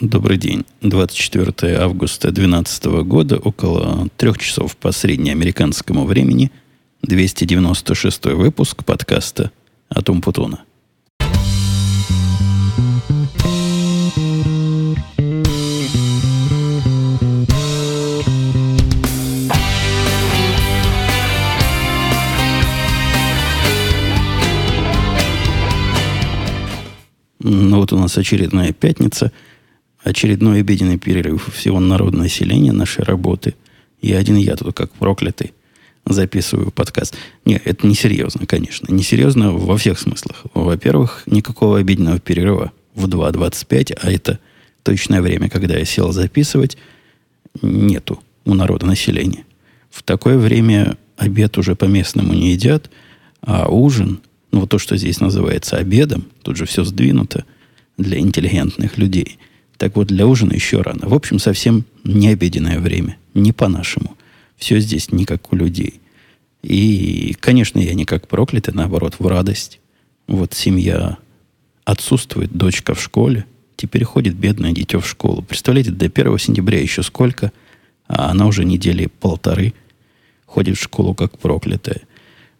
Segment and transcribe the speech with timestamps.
[0.00, 0.64] Добрый день.
[0.80, 6.50] 24 августа 2012 года, около трех часов по среднеамериканскому времени,
[7.02, 9.50] 296 выпуск подкаста
[9.90, 10.64] «Атум Путуна».
[27.40, 29.30] Ну вот у нас очередная пятница–
[30.02, 33.54] очередной обеденный перерыв всего народного населения нашей работы.
[34.00, 35.52] И один я тут как проклятый
[36.06, 37.16] записываю подкаст.
[37.44, 38.92] Нет, это несерьезно, конечно.
[38.92, 40.44] Несерьезно во всех смыслах.
[40.54, 44.38] Во-первых, никакого обеденного перерыва в 2.25, а это
[44.82, 46.78] точное время, когда я сел записывать,
[47.60, 49.44] нету у народа населения.
[49.90, 52.90] В такое время обед уже по-местному не едят,
[53.42, 54.20] а ужин,
[54.52, 57.44] ну вот то, что здесь называется обедом, тут же все сдвинуто
[57.98, 59.38] для интеллигентных людей–
[59.80, 61.08] так вот, для ужина еще рано.
[61.08, 63.16] В общем, совсем не обеденное время.
[63.32, 64.14] Не по-нашему.
[64.58, 66.02] Все здесь не как у людей.
[66.62, 69.80] И, конечно, я не как проклятый, наоборот, в радость.
[70.26, 71.16] Вот семья
[71.86, 73.46] отсутствует, дочка в школе.
[73.76, 75.40] Теперь ходит бедное дитё в школу.
[75.40, 77.50] Представляете, до 1 сентября еще сколько,
[78.06, 79.72] а она уже недели полторы
[80.44, 82.02] ходит в школу как проклятая.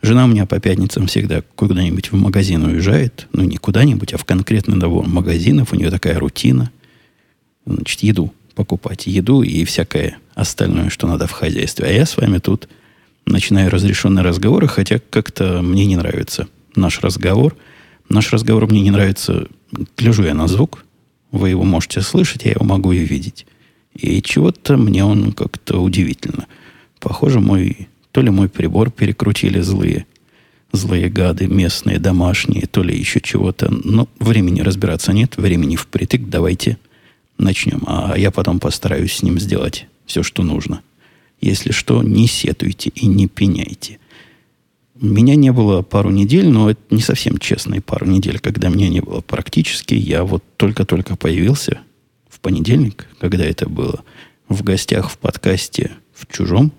[0.01, 3.29] Жена у меня по пятницам всегда куда-нибудь в магазин уезжает.
[3.35, 5.75] Ну, не куда-нибудь, а в конкретный набор магазинов.
[5.75, 6.71] У нее такая рутина–
[7.67, 9.07] значит, еду покупать.
[9.07, 11.87] Еду и всякое остальное, что надо в хозяйстве.
[11.87, 12.69] А я с вами тут
[13.27, 17.57] начинаю разрешенные разговоры, хотя как-то мне не нравится наш разговор.
[18.09, 19.47] Наш разговор мне не нравится.
[19.97, 20.85] Гляжу я на звук.
[21.33, 23.47] Вы его можете слышать, я его могу и видеть.
[23.95, 26.47] И чего-то мне он как-то удивительно.
[26.99, 30.07] Похоже, мой, то ли мой прибор перекрутили злые,
[30.73, 33.71] злые гады, местные, домашние, то ли еще чего-то.
[33.71, 36.29] Но времени разбираться нет, времени впритык.
[36.29, 36.79] Давайте
[37.41, 37.83] начнем.
[37.87, 40.83] А я потом постараюсь с ним сделать все, что нужно.
[41.41, 43.99] Если что, не сетуйте и не пеняйте.
[44.95, 49.01] Меня не было пару недель, но это не совсем честные пару недель, когда меня не
[49.01, 49.95] было практически.
[49.95, 51.81] Я вот только-только появился
[52.29, 54.05] в понедельник, когда это было,
[54.49, 56.73] в гостях в подкасте в чужом,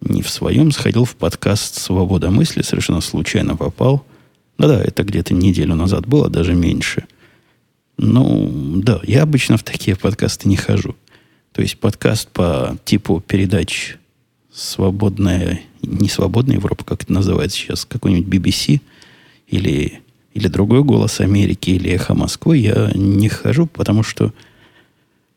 [0.00, 4.06] не в своем, сходил в подкаст «Свобода мысли», совершенно случайно попал.
[4.56, 7.04] Да-да, это где-то неделю назад было, даже меньше–
[7.98, 8.50] ну,
[8.82, 10.94] да, я обычно в такие подкасты не хожу.
[11.52, 13.96] То есть подкаст по типу передач
[14.52, 18.80] свободная, не свободная Европа, как это называется сейчас, какой-нибудь BBC
[19.48, 20.00] или,
[20.34, 24.32] или другой голос Америки или эхо Москвы, я не хожу, потому что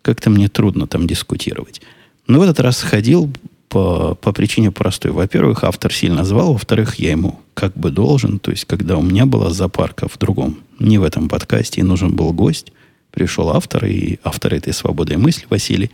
[0.01, 1.81] как-то мне трудно там дискутировать.
[2.27, 3.31] Но в этот раз ходил
[3.69, 5.11] по, по причине простой.
[5.11, 8.39] Во-первых, автор сильно звал, во-вторых, я ему как бы должен.
[8.39, 12.15] То есть, когда у меня была запарка в другом, не в этом подкасте, и нужен
[12.15, 12.71] был гость,
[13.11, 15.91] пришел автор, и автор этой «Свободы мысли» Василий,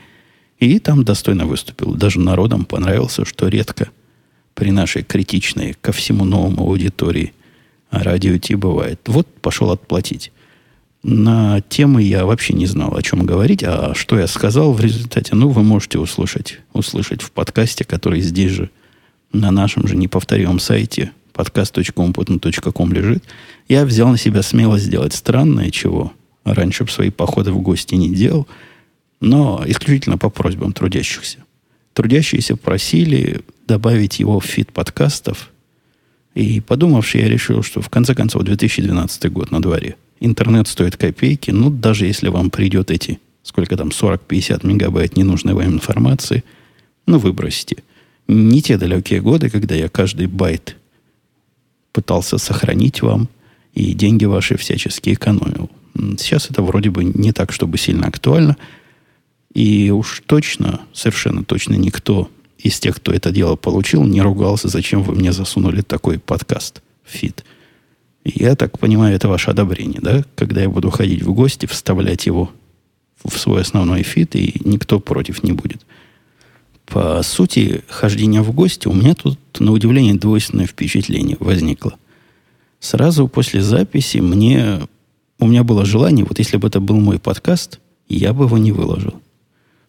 [0.59, 1.95] и там достойно выступил.
[1.95, 3.89] Даже народам понравился, что редко
[4.53, 7.33] при нашей критичной ко всему новому аудитории
[7.89, 8.99] радио Ти бывает.
[9.07, 10.31] Вот пошел отплатить
[11.07, 15.35] на темы я вообще не знал, о чем говорить, а что я сказал в результате,
[15.35, 18.71] ну, вы можете услышать, услышать в подкасте, который здесь же,
[19.31, 23.23] на нашем же неповторимом сайте podcast.com лежит.
[23.67, 26.13] Я взял на себя смелость сделать странное, чего
[26.43, 28.47] раньше в свои походы в гости не делал,
[29.19, 31.39] но исключительно по просьбам трудящихся.
[31.93, 35.51] Трудящиеся просили добавить его в feed подкастов,
[36.33, 41.51] и подумавши, я решил, что в конце концов 2012 год на дворе– интернет стоит копейки,
[41.51, 46.43] ну, даже если вам придет эти, сколько там, 40-50 мегабайт ненужной вам информации,
[47.05, 47.77] ну, выбросите.
[48.27, 50.77] Не те далекие годы, когда я каждый байт
[51.95, 53.29] пытался сохранить вам
[53.73, 55.69] и деньги ваши всячески экономил.
[56.17, 58.57] Сейчас это вроде бы не так, чтобы сильно актуально.
[59.53, 65.03] И уж точно, совершенно точно никто из тех, кто это дело получил, не ругался, зачем
[65.03, 67.45] вы мне засунули такой подкаст, feed.
[68.25, 70.25] Я так понимаю, это ваше одобрение, да?
[70.35, 72.51] Когда я буду ходить в гости, вставлять его
[73.23, 75.85] в свой основной feed, и никто против не будет.
[76.85, 81.95] По сути, хождения в гости у меня тут, на удивление, двойственное впечатление возникло.
[82.79, 84.81] Сразу после записи мне,
[85.39, 88.71] у меня было желание, вот если бы это был мой подкаст, я бы его не
[88.71, 89.15] выложил.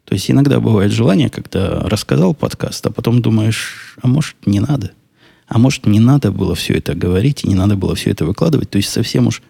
[0.04, 4.93] То есть иногда бывает желание, когда рассказал подкаст, а потом думаешь, а может не надо–
[5.46, 8.70] а может, не надо было все это говорить, и не надо было все это выкладывать.
[8.70, 9.43] То есть совсем уж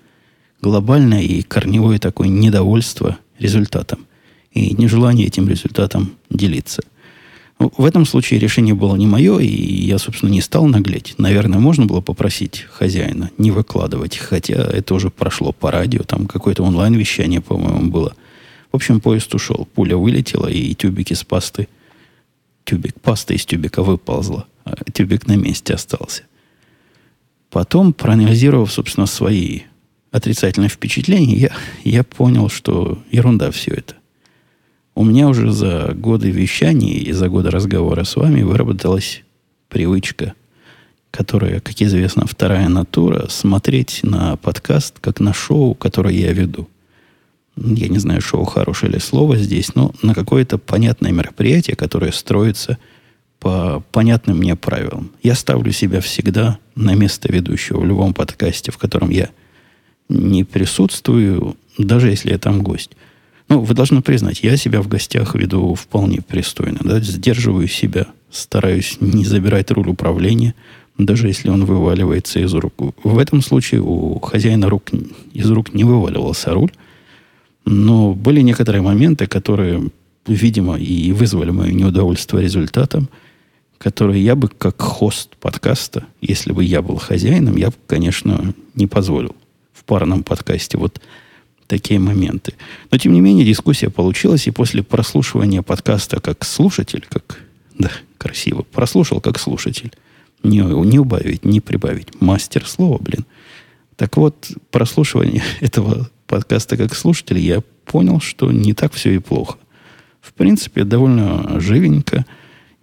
[0.60, 4.06] глобальное и корневое такое недовольство результатом.
[4.52, 6.82] И нежелание этим результатом делиться.
[7.58, 11.14] В этом случае решение было не мое, и я, собственно, не стал наглеть.
[11.16, 16.62] Наверное, можно было попросить хозяина не выкладывать, хотя это уже прошло по радио, там какое-то
[16.64, 18.14] онлайн-вещание, по-моему, было.
[18.72, 19.66] В общем, поезд ушел.
[19.74, 21.68] Пуля вылетела, и тюбик из пасты,
[22.64, 24.46] тюбик, паста из тюбика выползла.
[24.64, 26.24] А тюбик на месте остался.
[27.50, 29.60] Потом, проанализировав, собственно, свои
[30.10, 31.50] отрицательные впечатления, я,
[31.84, 33.94] я понял, что ерунда все это.
[34.96, 39.24] У меня уже за годы вещания и за годы разговора с вами выработалась
[39.68, 40.32] привычка,
[41.10, 46.66] которая, как известно, вторая натура, смотреть на подкаст как на шоу, которое я веду.
[47.56, 52.78] Я не знаю, шоу хорошее ли слово здесь, но на какое-то понятное мероприятие, которое строится
[53.38, 55.10] по понятным мне правилам.
[55.22, 59.28] Я ставлю себя всегда на место ведущего в любом подкасте, в котором я
[60.08, 62.92] не присутствую, даже если я там гость.
[63.48, 66.80] Ну, вы должны признать, я себя в гостях веду вполне пристойно.
[66.82, 67.00] Да?
[67.00, 70.54] Сдерживаю себя, стараюсь не забирать руль управления,
[70.98, 72.74] даже если он вываливается из рук.
[73.04, 74.90] В этом случае у хозяина рук,
[75.32, 76.72] из рук не вываливался руль,
[77.64, 79.90] но были некоторые моменты, которые,
[80.26, 83.08] видимо, и вызвали мое неудовольствие результатом,
[83.78, 88.86] которые я бы как хост подкаста, если бы я был хозяином, я бы, конечно, не
[88.86, 89.36] позволил
[89.72, 90.78] в парном подкасте.
[90.78, 91.00] Вот
[91.66, 92.54] такие моменты.
[92.90, 97.40] Но, тем не менее, дискуссия получилась, и после прослушивания подкаста как слушатель, как,
[97.78, 99.92] да, красиво, прослушал как слушатель,
[100.42, 102.20] не, не убавить, не прибавить.
[102.20, 103.24] Мастер слова, блин.
[103.96, 109.58] Так вот, прослушивание этого подкаста как слушатель, я понял, что не так все и плохо.
[110.20, 112.26] В принципе, довольно живенько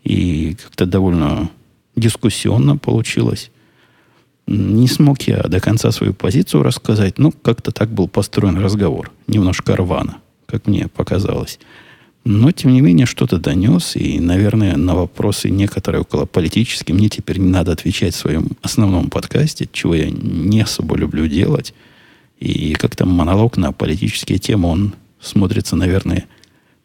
[0.03, 1.49] и как-то довольно
[1.95, 3.51] дискуссионно получилось.
[4.45, 9.11] Не смог я до конца свою позицию рассказать, но как-то так был построен разговор.
[9.27, 11.59] Немножко рвано, как мне показалось.
[12.25, 17.37] Но, тем не менее, что-то донес, и, наверное, на вопросы некоторые около политические мне теперь
[17.37, 21.73] не надо отвечать в своем основном подкасте, чего я не особо люблю делать.
[22.39, 26.25] И как-то монолог на политические темы, он смотрится, наверное,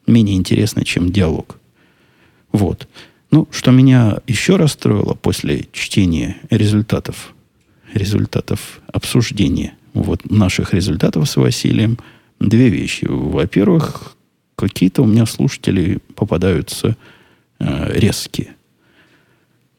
[0.06, 1.58] менее интересно, чем диалог.
[2.50, 2.88] Вот.
[3.31, 7.34] Ну, что меня еще расстроило после чтения результатов
[7.98, 11.98] результатов обсуждения вот наших результатов с Василием
[12.40, 13.06] две вещи.
[13.08, 14.16] Во-первых,
[14.56, 16.96] какие-то у меня слушатели попадаются
[17.58, 18.54] э, резкие.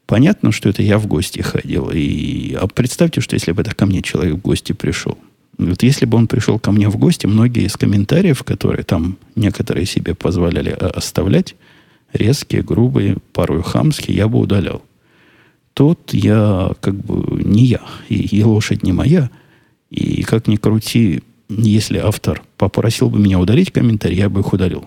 [0.05, 1.91] Понятно, что это я в гости ходил.
[1.93, 5.17] И, а представьте, что если бы это ко мне человек в гости пришел.
[5.57, 9.85] Вот если бы он пришел ко мне в гости, многие из комментариев, которые там некоторые
[9.85, 11.55] себе позволяли а, оставлять,
[12.13, 14.81] резкие, грубые, порой хамские, я бы удалял
[15.79, 19.29] тот я как бы не я, и, и лошадь не моя.
[19.89, 24.83] И как ни крути, если автор попросил бы меня удалить комментарий, я бы их удалил.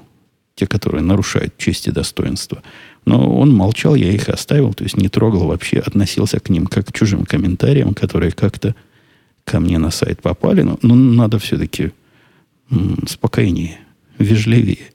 [0.55, 2.62] Те, которые нарушают честь и достоинство.
[3.06, 6.89] Но он молчал, я их оставил, то есть не трогал вообще, относился к ним как
[6.89, 8.75] к чужим комментариям, которые как-то
[9.45, 10.61] ко мне на сайт попали.
[10.61, 11.93] Но, но надо все-таки
[13.09, 13.79] спокойнее,
[14.19, 14.91] вежливее,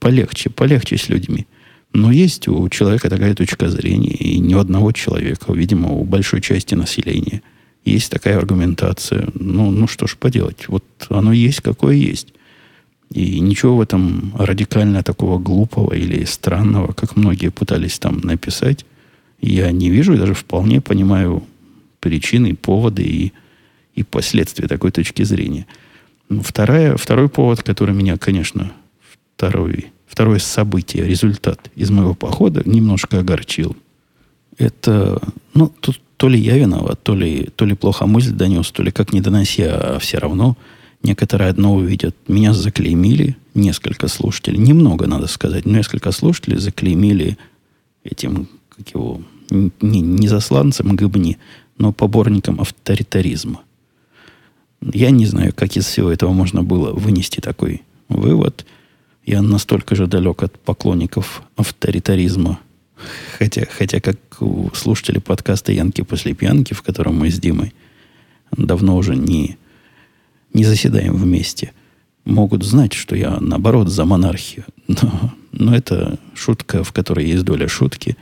[0.00, 1.46] полегче, полегче с людьми.
[1.92, 6.40] Но есть у человека такая точка зрения, и ни у одного человека, видимо, у большой
[6.40, 7.42] части населения
[7.84, 9.28] есть такая аргументация.
[9.34, 12.32] Ну, ну что ж поделать, вот оно есть, какое есть.
[13.12, 18.86] И ничего в этом радикально такого глупого или странного, как многие пытались там написать,
[19.40, 21.42] я не вижу и даже вполне понимаю
[21.98, 23.32] причины, поводы и,
[23.94, 25.66] и последствия такой точки зрения.
[26.28, 28.72] Вторая, второй повод, который меня, конечно,
[29.34, 33.76] второй второе событие, результат из моего похода немножко огорчил.
[34.58, 35.22] Это,
[35.54, 38.90] ну, тут то ли я виноват, то ли, то ли плохо мысль донес, то ли
[38.90, 40.56] как не доноси, а все равно
[41.04, 42.16] некоторые одно увидят.
[42.26, 47.38] Меня заклеймили, несколько слушателей, немного, надо сказать, несколько слушателей заклеймили
[48.02, 51.38] этим, как его, не, не засланцем гыбни,
[51.78, 53.60] но поборником авторитаризма.
[54.82, 58.66] Я не знаю, как из всего этого можно было вынести такой вывод–
[59.24, 62.58] я настолько же далек от поклонников авторитаризма.
[63.38, 67.72] Хотя, хотя как у слушателей подкаста «Янки после пьянки», в котором мы с Димой
[68.50, 69.56] давно уже не,
[70.52, 71.72] не заседаем вместе,
[72.24, 74.64] могут знать, что я, наоборот, за монархию.
[74.88, 78.16] Но, но это шутка, в которой есть доля шутки,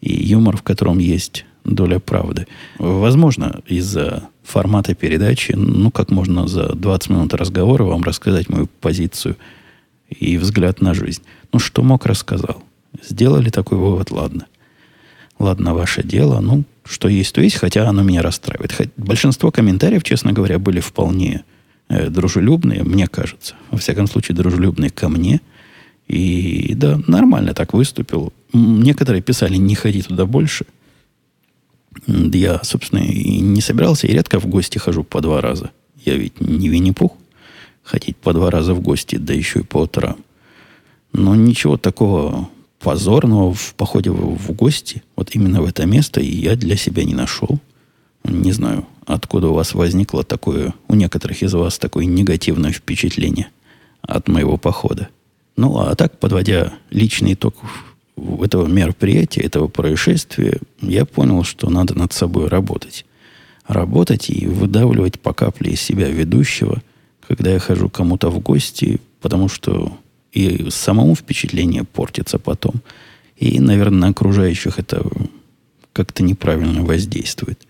[0.00, 2.46] и юмор, в котором есть доля правды.
[2.78, 9.36] Возможно, из-за формата передачи, ну, как можно за 20 минут разговора вам рассказать мою позицию–
[10.08, 11.22] и взгляд на жизнь.
[11.52, 12.62] Ну, что мог, рассказал.
[13.02, 14.46] Сделали такой вывод, ладно.
[15.38, 16.40] Ладно, ваше дело.
[16.40, 18.72] Ну, что есть, то есть, хотя оно меня расстраивает.
[18.72, 21.44] Хоть большинство комментариев, честно говоря, были вполне
[21.88, 23.54] э, дружелюбные, мне кажется.
[23.70, 25.40] Во всяком случае, дружелюбные ко мне.
[26.08, 28.32] И да, нормально так выступил.
[28.52, 30.64] Некоторые писали, не ходи туда больше.
[32.06, 35.70] Я, собственно, и не собирался, и редко в гости хожу по два раза.
[36.04, 37.12] Я ведь не Винни-Пух.
[37.88, 40.16] Ходить по два раза в гости, да еще и по утрам.
[41.12, 46.76] Но ничего такого позорного в походе в, гости, вот именно в это место, я для
[46.76, 47.58] себя не нашел.
[48.24, 53.48] Не знаю, откуда у вас возникло такое, у некоторых из вас такое негативное впечатление
[54.02, 55.08] от моего похода.
[55.56, 57.56] Ну, а так, подводя личный итог
[58.16, 63.06] этого мероприятия, этого происшествия, я понял, что надо над собой работать.
[63.66, 66.82] Работать и выдавливать по капле из себя ведущего,
[67.28, 69.96] когда я хожу кому-то в гости, потому что
[70.32, 72.76] и самому впечатление портится потом,
[73.36, 75.06] и, наверное, на окружающих это
[75.92, 77.60] как-то неправильно воздействует.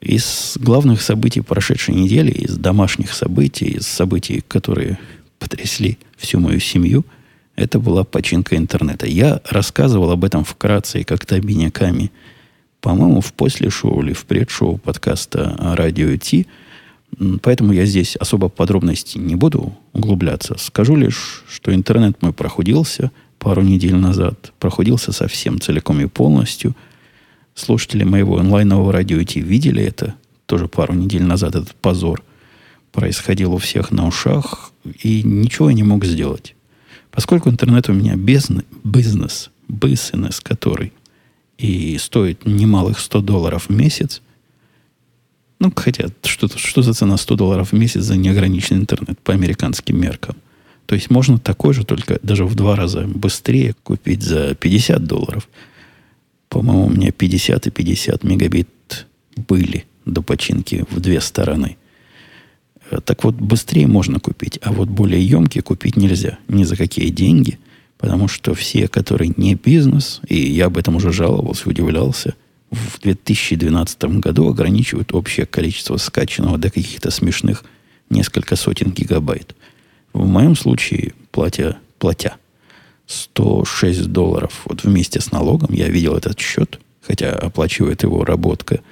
[0.00, 4.98] Из главных событий прошедшей недели, из домашних событий, из событий, которые
[5.38, 7.04] потрясли всю мою семью–
[7.56, 9.06] это была починка интернета.
[9.06, 12.12] Я рассказывал об этом вкратце и как-то обиняками,
[12.80, 16.46] по-моему, в после шоу или в предшоу подкаста «Радио Ти».
[17.42, 20.56] Поэтому я здесь особо подробностей не буду углубляться.
[20.58, 24.52] Скажу лишь, что интернет мой проходился пару недель назад.
[24.58, 26.74] Проходился совсем целиком и полностью.
[27.54, 30.14] Слушатели моего онлайнового радио Ти видели это
[30.46, 32.22] тоже пару недель назад, этот позор
[32.92, 34.70] происходил у всех на ушах,
[35.02, 36.54] и ничего я не мог сделать.
[37.10, 40.92] Поскольку интернет у меня бизнес, бизнес, который
[41.58, 44.22] и стоит немалых 100 долларов в месяц,
[45.58, 50.00] ну, хотя, что, что за цена 100 долларов в месяц за неограниченный интернет по американским
[50.00, 50.36] меркам?
[50.86, 55.48] То есть можно такой же, только даже в два раза быстрее купить за 50 долларов.
[56.48, 61.76] По-моему, у меня 50 и 50 мегабит были до починки в две стороны–
[62.90, 66.38] Э, так вот, быстрее можно купить, а вот более емкие купить нельзя.
[66.48, 67.58] Ни за какие деньги.
[67.98, 72.34] Потому что все, которые не бизнес, и я об этом уже жаловался, удивлялся,
[72.70, 77.64] в 2012 году ограничивают общее количество скачанного до каких-то смешных
[78.10, 79.54] несколько сотен гигабайт.
[80.12, 82.36] В моем случае, платя, платя
[83.06, 88.80] 106 долларов вот вместе с налогом, я видел этот счет, хотя оплачивает его работка–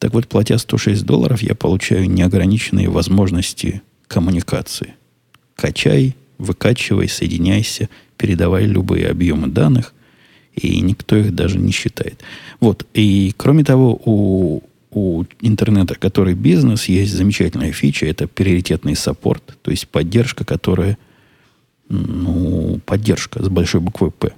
[0.00, 4.94] так вот, платя 106 долларов, я получаю неограниченные возможности коммуникации.
[5.56, 9.92] Качай, выкачивай, соединяйся, передавай любые объемы данных,
[10.54, 12.22] и никто их даже не считает.
[12.60, 19.42] Вот, и кроме того, у, у интернета, который бизнес, есть замечательная фича, это приоритетный саппорт,
[19.62, 20.98] то есть поддержка, которая,
[21.88, 24.32] ну, поддержка с большой буквы «П».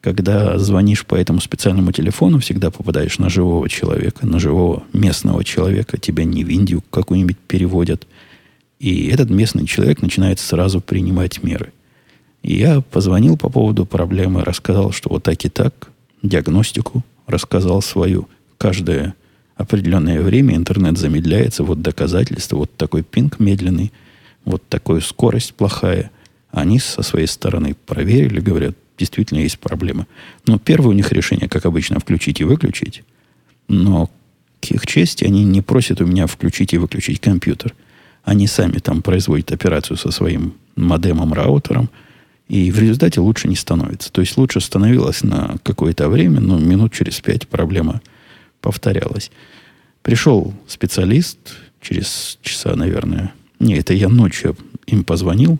[0.00, 5.96] Когда звонишь по этому специальному телефону, всегда попадаешь на живого человека, на живого местного человека.
[5.96, 8.06] Тебя не в Индию какую-нибудь переводят.
[8.78, 11.72] И этот местный человек начинает сразу принимать меры.
[12.42, 15.88] И я позвонил по поводу проблемы, рассказал, что вот так и так,
[16.24, 18.28] диагностику рассказал свою.
[18.58, 19.14] Каждое
[19.56, 23.92] определенное время интернет замедляется, вот доказательства, вот такой пинг медленный,
[24.44, 26.10] вот такая скорость плохая.
[26.50, 30.06] Они со своей стороны проверили, говорят, действительно есть проблемы.
[30.46, 33.02] Но первое у них решение, как обычно, включить и выключить.
[33.68, 34.10] Но
[34.60, 37.74] к их чести они не просят у меня включить и выключить компьютер.
[38.22, 41.90] Они сами там производят операцию со своим модемом-раутером,
[42.48, 44.12] и в результате лучше не становится.
[44.12, 48.02] То есть лучше становилось на какое-то время, но минут через пять проблема
[48.60, 49.30] повторялась.
[50.02, 51.38] Пришел специалист
[51.80, 53.32] через часа, наверное.
[53.60, 55.58] Не, это я ночью им позвонил,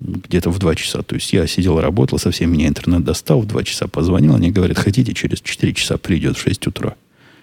[0.00, 1.02] где-то в 2 часа.
[1.02, 4.78] То есть я сидел, работал, совсем меня интернет достал, в 2 часа позвонил, они говорят,
[4.78, 6.94] хотите, через 4 часа придет в 6 утра.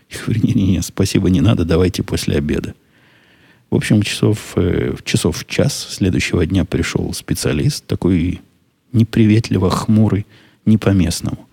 [0.10, 2.74] Я говорю, не-не-не, спасибо, не надо, давайте после обеда.
[3.70, 8.42] В общем, часов, э, часов в час следующего дня пришел специалист, такой
[8.94, 10.26] неприветливо хмурый,
[10.66, 11.48] не по-местному.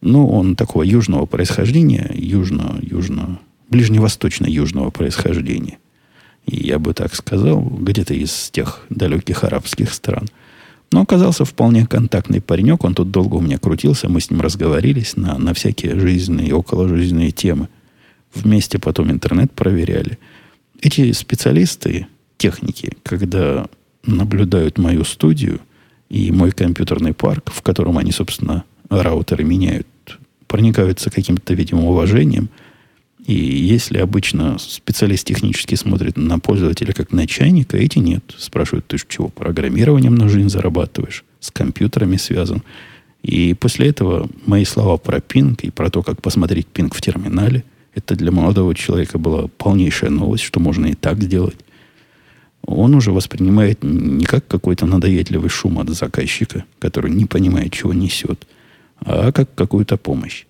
[0.00, 3.38] Ну, он такого южного происхождения, южно, южно,
[3.68, 5.78] ближневосточно-южного происхождения
[6.46, 10.28] я бы так сказал, где-то из тех далеких арабских стран.
[10.90, 12.84] Но оказался вполне контактный паренек.
[12.84, 14.08] Он тут долго у меня крутился.
[14.08, 17.68] Мы с ним разговорились на, на всякие жизненные и околожизненные темы.
[18.34, 20.18] Вместе потом интернет проверяли.
[20.80, 23.66] Эти специалисты, техники, когда
[24.04, 25.60] наблюдают мою студию
[26.12, 29.86] и мой компьютерный парк, в котором они, собственно, раутеры меняют,
[30.46, 32.48] проникаются каким-то, видимо, уважением–
[33.26, 38.24] и если обычно специалист технически смотрит на пользователя как на чайника, эти нет.
[38.36, 41.24] Спрашивают, ты чего, программированием на жизнь зарабатываешь?
[41.38, 42.62] С компьютерами связан?
[43.22, 47.62] И после этого мои слова про пинг и про то, как посмотреть пинг в терминале,
[47.94, 51.56] это для молодого человека была полнейшая новость, что можно и так сделать.
[52.64, 58.46] Он уже воспринимает не как какой-то надоедливый шум от заказчика, который не понимает, чего несет,
[59.00, 60.44] а как какую-то помощь.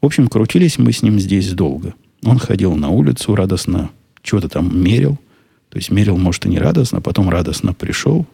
[0.00, 3.90] В общем, крутились мы с ним здесь долго– он ходил на улицу радостно,
[4.22, 5.18] чего-то там мерил,
[5.70, 8.26] То есть мерил, может, и не радостно, потом радостно пришел.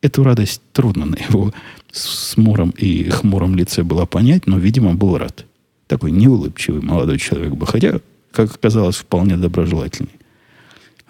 [0.00, 1.52] Эту радость трудно на его
[1.90, 5.46] смуром и хмуром лице было понять, но, видимо, был рад.
[5.86, 8.00] Такой неулыбчивый молодой человек был, хотя,
[8.30, 10.10] как оказалось, вполне доброжелательный.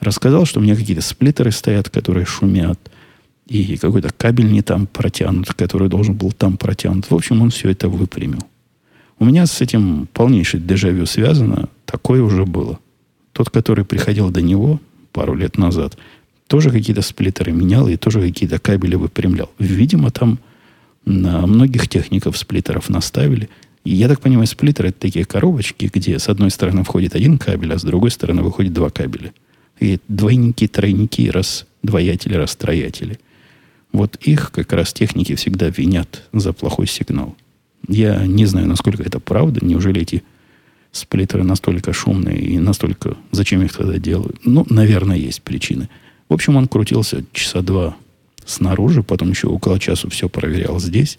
[0.04, 2.78] Рассказал, что у меня какие-то сплиттеры стоят, которые шумят,
[3.46, 7.10] и какой-то кабель не там протянут, который должен был там протянут.
[7.10, 8.40] В общем, он все это выпрямил.
[9.18, 11.70] У меня с этим полнейший дежавю связано.
[11.86, 12.78] Такое уже было.
[13.32, 14.78] Тот, который приходил до него
[15.12, 15.96] пару лет назад,
[16.48, 19.50] тоже какие-то сплиттеры менял и тоже какие-то кабели выпрямлял.
[19.58, 20.38] Видимо, там
[21.06, 23.48] на многих техников сплиттеров наставили.
[23.84, 27.72] И я так понимаю, сплиттеры это такие коробочки, где с одной стороны входит один кабель,
[27.72, 29.32] а с другой стороны выходит два кабеля.
[29.80, 33.18] И двойники, тройники, раз двоятели, раз троятели.
[33.92, 37.36] Вот их как раз техники всегда винят за плохой сигнал.
[37.86, 39.64] Я не знаю, насколько это правда.
[39.64, 40.22] Неужели эти
[40.92, 43.16] сплиттеры настолько шумные и настолько...
[43.30, 44.38] Зачем их тогда делают?
[44.44, 45.88] Ну, наверное, есть причины.
[46.28, 47.96] В общем, он крутился часа два
[48.44, 51.18] снаружи, потом еще около часу все проверял здесь.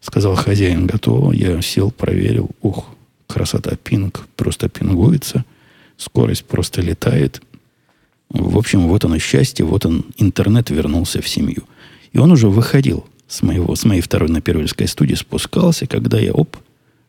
[0.00, 1.32] Сказал, хозяин готово.
[1.32, 2.50] Я сел, проверил.
[2.62, 2.86] Ух,
[3.26, 5.44] красота, пинг просто пингуется.
[5.96, 7.42] Скорость просто летает.
[8.28, 11.64] В общем, вот оно счастье, вот он, интернет вернулся в семью.
[12.12, 16.32] И он уже выходил с, моего, с моей второй на Первильской студии, спускался, когда я,
[16.32, 16.56] оп,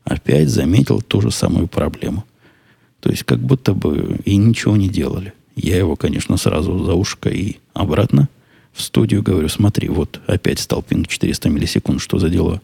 [0.04, 2.24] опять заметил ту же самую проблему.
[3.00, 5.34] То есть, как будто бы и ничего не делали.
[5.56, 8.30] Я его, конечно, сразу за ушко и обратно
[8.78, 12.62] в студию говорю, смотри, вот опять стал пинг 400 миллисекунд, что за дела?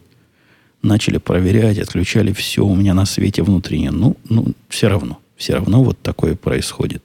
[0.80, 3.90] Начали проверять, отключали все у меня на свете внутреннее.
[3.90, 7.02] Ну, ну, все равно, все равно вот такое происходит.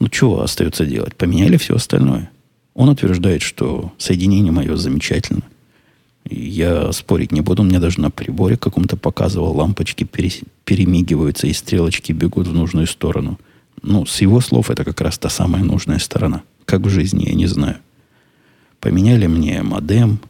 [0.00, 1.14] Ну, чего остается делать?
[1.14, 2.30] Поменяли все остальное.
[2.74, 5.42] Он утверждает, что соединение мое замечательно.
[6.24, 7.62] Я спорить не буду.
[7.62, 9.56] Мне даже на приборе каком-то показывал.
[9.56, 10.40] Лампочки перес...
[10.64, 13.38] перемигиваются, и стрелочки бегут в нужную сторону.
[13.82, 16.42] Ну, с его слов, это как раз та самая нужная сторона.
[16.64, 17.76] Как в жизни, я не знаю.
[18.80, 20.20] Поменяли мне модем,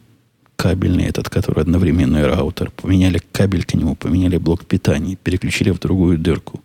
[0.55, 2.71] кабельный этот, который одновременный раутер.
[2.71, 6.60] Поменяли кабель к нему, поменяли блок питания, переключили в другую дырку.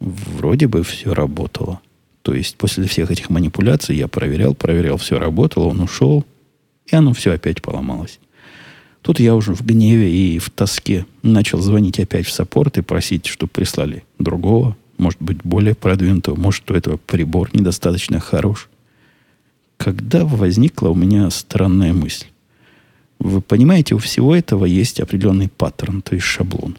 [0.00, 1.80] Вроде бы все работало.
[2.22, 6.24] То есть после всех этих манипуляций я проверял, проверял, все работало, он ушел,
[6.86, 8.18] и оно все опять поломалось.
[9.02, 13.26] Тут я уже в гневе и в тоске начал звонить опять в саппорт и просить,
[13.26, 18.68] чтобы прислали другого, может быть, более продвинутого, может, у этого прибор недостаточно хорош.
[19.78, 22.26] Когда возникла у меня странная мысль.
[23.18, 26.76] Вы понимаете, у всего этого есть определенный паттерн, то есть шаблон.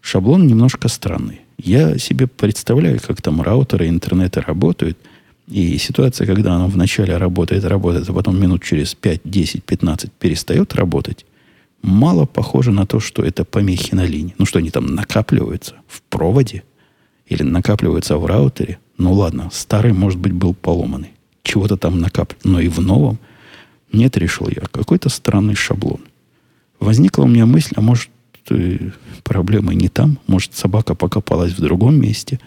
[0.00, 1.40] Шаблон немножко странный.
[1.64, 4.98] Я себе представляю, как там раутеры интернета работают.
[5.46, 10.74] И ситуация, когда оно вначале работает, работает, а потом минут через 5, 10, 15 перестает
[10.74, 11.26] работать,
[11.82, 14.34] мало похоже на то, что это помехи на линии.
[14.38, 16.62] Ну что, они там накапливаются в проводе?
[17.26, 18.78] Или накапливаются в раутере?
[18.96, 21.12] Ну ладно, старый, может быть, был поломанный.
[21.42, 22.48] Чего-то там накапливается.
[22.48, 23.18] Но и в новом
[23.92, 24.62] нет, решил я.
[24.70, 26.00] Какой-то странный шаблон.
[26.78, 28.08] Возникла у меня мысль, а может,
[29.22, 30.18] проблемы не там.
[30.26, 32.40] Может, собака покопалась в другом месте.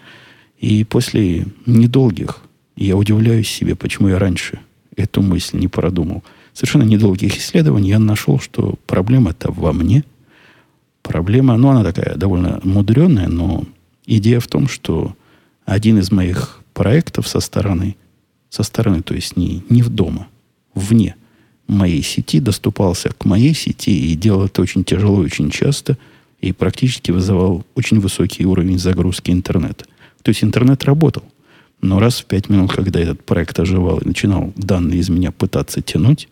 [0.58, 2.42] И после недолгих,
[2.76, 4.58] я удивляюсь себе, почему я раньше
[4.96, 6.22] эту мысль не продумал.
[6.52, 10.04] Совершенно недолгих исследований я нашел, что проблема-то во мне.
[11.02, 13.64] Проблема, ну, она такая довольно мудреная, но
[14.06, 15.14] идея в том, что
[15.64, 17.96] один из моих проектов со стороны,
[18.50, 20.28] со стороны, то есть не, не в дома,
[20.74, 21.16] вне–
[21.66, 25.96] моей сети, доступался к моей сети и делал это очень тяжело очень часто,
[26.40, 29.86] и практически вызывал очень высокий уровень загрузки интернета.
[30.22, 31.22] То есть интернет работал.
[31.80, 35.82] Но раз в пять минут, когда этот проект оживал и начинал данные из меня пытаться
[35.82, 36.28] тянуть,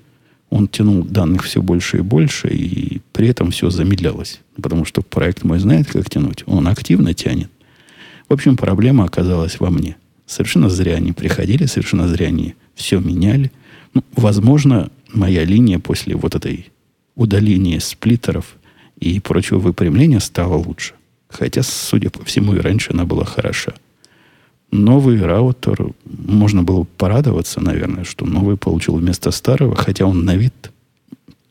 [0.50, 4.40] он тянул данных все больше и больше, и при этом все замедлялось.
[4.60, 6.44] Потому что проект мой знает, как тянуть.
[6.46, 7.50] Он активно тянет.
[8.28, 9.96] В общем, проблема оказалась во мне.
[10.26, 13.50] Совершенно зря они приходили, совершенно зря они все меняли.
[13.94, 16.70] Ну, возможно, моя линия после вот этой
[17.14, 18.56] удаления сплиттеров
[18.98, 20.94] и прочего выпрямления стала лучше.
[21.28, 23.74] Хотя, судя по всему, и раньше она была хороша.
[24.70, 30.70] Новый раутер, можно было порадоваться, наверное, что новый получил вместо старого, хотя он на вид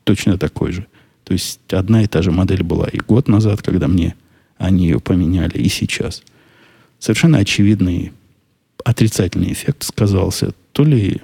[0.03, 0.85] точно такой же.
[1.23, 4.15] То есть одна и та же модель была и год назад, когда мне
[4.57, 6.23] они ее поменяли, и сейчас.
[6.99, 8.11] Совершенно очевидный
[8.83, 11.21] отрицательный эффект сказался то ли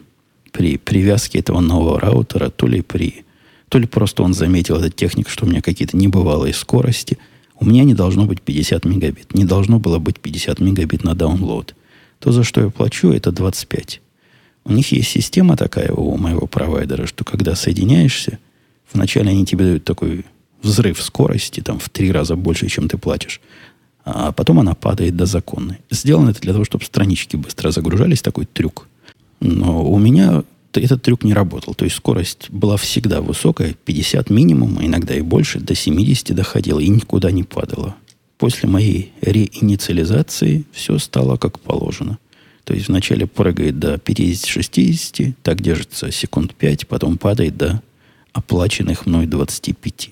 [0.51, 3.25] при привязке этого нового раутера, то ли при...
[3.69, 7.17] То ли просто он заметил этот техник, что у меня какие-то небывалые скорости.
[7.59, 9.33] У меня не должно быть 50 мегабит.
[9.33, 11.73] Не должно было быть 50 мегабит на download.
[12.19, 14.01] То, за что я плачу, это 25.
[14.65, 18.39] У них есть система такая у моего провайдера, что когда соединяешься,
[18.91, 20.25] вначале они тебе дают такой
[20.61, 23.41] взрыв скорости, там в три раза больше, чем ты платишь.
[24.03, 25.79] а потом она падает до законной.
[25.89, 28.87] Сделано это для того, чтобы странички быстро загружались, такой трюк.
[29.39, 31.73] Но у меня этот трюк не работал.
[31.73, 36.79] То есть скорость была всегда высокая, 50 минимум, а иногда и больше, до 70 доходила
[36.79, 37.95] и никуда не падала.
[38.37, 42.19] После моей реинициализации все стало как положено.
[42.63, 47.81] То есть вначале прыгает до 50-60, так держится секунд 5, потом падает до
[48.33, 50.11] оплаченных мной 25.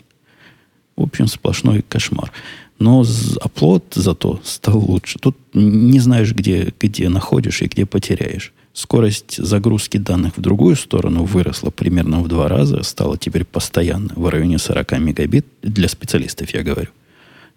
[0.95, 2.31] В общем, сплошной кошмар.
[2.79, 3.05] Но
[3.41, 5.19] оплот зато стал лучше.
[5.19, 8.53] Тут не знаешь, где, где находишь и где потеряешь.
[8.75, 14.27] Скорость загрузки данных в другую сторону выросла примерно в два раза, стала теперь постоянно в
[14.27, 15.45] районе 40 мегабит.
[15.61, 16.89] Для специалистов я говорю.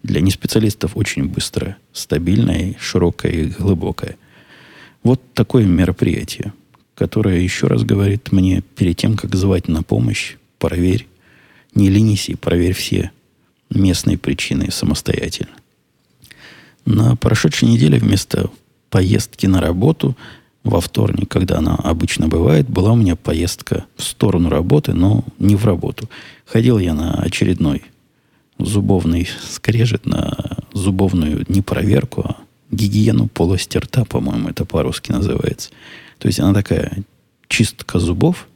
[0.01, 4.15] Для неспециалистов очень быстрая, стабильная, широкая и глубокая.
[5.03, 6.53] Вот такое мероприятие,
[6.95, 11.05] которое еще раз говорит мне перед тем, как звать на помощь, проверь,
[11.75, 13.11] не ленись и проверь все
[13.69, 15.51] местные причины самостоятельно.
[16.85, 18.49] На прошедшей неделе вместо
[18.89, 20.15] поездки на работу–
[20.63, 25.55] во вторник, когда она обычно бывает, была у меня поездка в сторону работы, но не
[25.55, 26.09] в работу.
[26.45, 27.83] Ходил я на очередной
[28.57, 32.37] зубовный скрежет, на зубовную не проверку, а
[32.71, 35.69] гигиену полости рта, по-моему, это по-русски называется.
[36.17, 37.03] То есть она такая
[37.47, 38.47] чистка зубов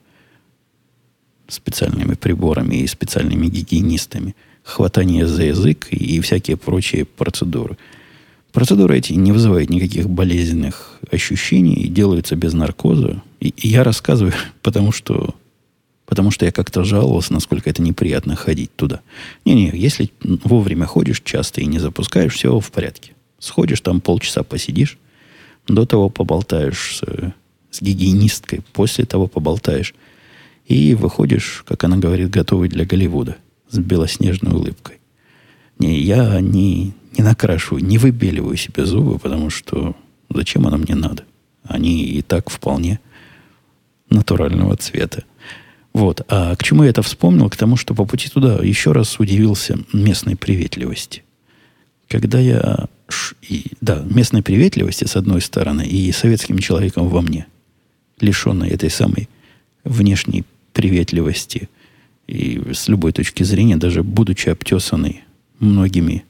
[1.48, 7.78] специальными приборами и специальными гигиенистами, хватание за язык и всякие прочие процедуры–
[8.54, 13.24] Процедуры эти не вызывают никаких болезненных ощущений и делаются без наркоза.
[13.40, 15.34] И, и я рассказываю, потому что,
[16.06, 19.02] потому что я как-то жаловался, насколько это неприятно ходить туда.
[19.44, 23.14] Не-не, если вовремя ходишь часто и не запускаешь, все в порядке.
[23.40, 25.00] Сходишь, там полчаса посидишь,
[25.68, 27.34] до того поболтаешь с,
[27.72, 29.96] с гигиенисткой, после того поболтаешь.
[30.68, 33.36] И выходишь, как она говорит, готовый для Голливуда,
[33.70, 35.00] с белоснежной улыбкой.
[35.80, 39.96] Не, я не, не накрашиваю, не выбеливаю себе зубы, потому что
[40.30, 41.24] зачем оно мне надо?
[41.64, 43.00] Они и так вполне
[44.10, 45.24] натурального цвета.
[45.94, 46.26] Вот.
[46.28, 47.50] А к чему я это вспомнил?
[47.50, 51.24] К тому, что по пути туда еще раз удивился местной приветливости.
[52.08, 52.88] Когда я...
[53.42, 57.46] И, да, местной приветливости, с одной стороны, и советским человеком во мне,
[58.20, 59.30] лишенной этой самой
[59.84, 61.70] внешней приветливости,
[62.28, 65.22] и с любой точки зрения, даже будучи обтесанный
[65.60, 66.24] многими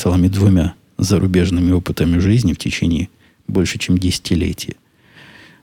[0.00, 3.10] целыми двумя зарубежными опытами жизни в течение
[3.46, 4.76] больше, чем десятилетия.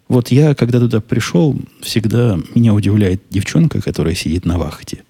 [0.08, 5.04] Вот я, когда туда пришел, всегда меня удивляет девчонка, которая сидит на вахте.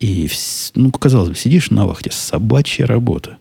[0.00, 0.28] И,
[0.74, 3.36] ну, казалось бы, сидишь на вахте, собачья работа.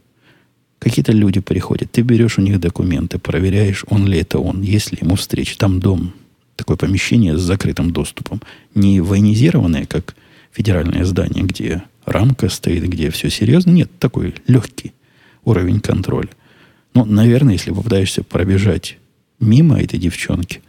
[0.79, 4.97] Какие-то люди приходят, ты берешь у них документы, проверяешь, он ли это он, есть ли
[5.01, 5.57] ему встреча.
[5.57, 6.13] Там дом,
[6.57, 8.41] такое помещение с закрытым доступом.
[8.75, 10.15] Не военизированное, как
[10.51, 13.71] федеральное здание, где рамка стоит, где все серьезно.
[13.71, 14.91] Нет, такой легкий
[15.45, 16.29] уровень контроля.
[16.93, 18.97] Ну, наверное, если попытаешься пробежать
[19.39, 20.61] мимо этой девчонки,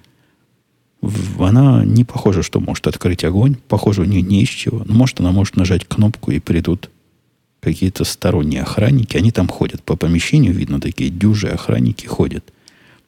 [1.39, 3.57] она не похожа, что может открыть огонь.
[3.69, 4.85] Похоже, у нее не из чего.
[4.85, 6.91] Но может, она может нажать кнопку и придут
[7.61, 9.17] какие-то сторонние охранники.
[9.17, 12.45] Они там ходят по помещению, видно, такие дюжи охранники ходят.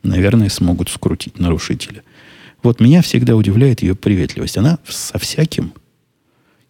[0.02, 2.02] Наверное, смогут скрутить нарушителя.
[2.62, 4.58] Вот меня всегда удивляет ее приветливость.
[4.58, 5.72] Она со всяким.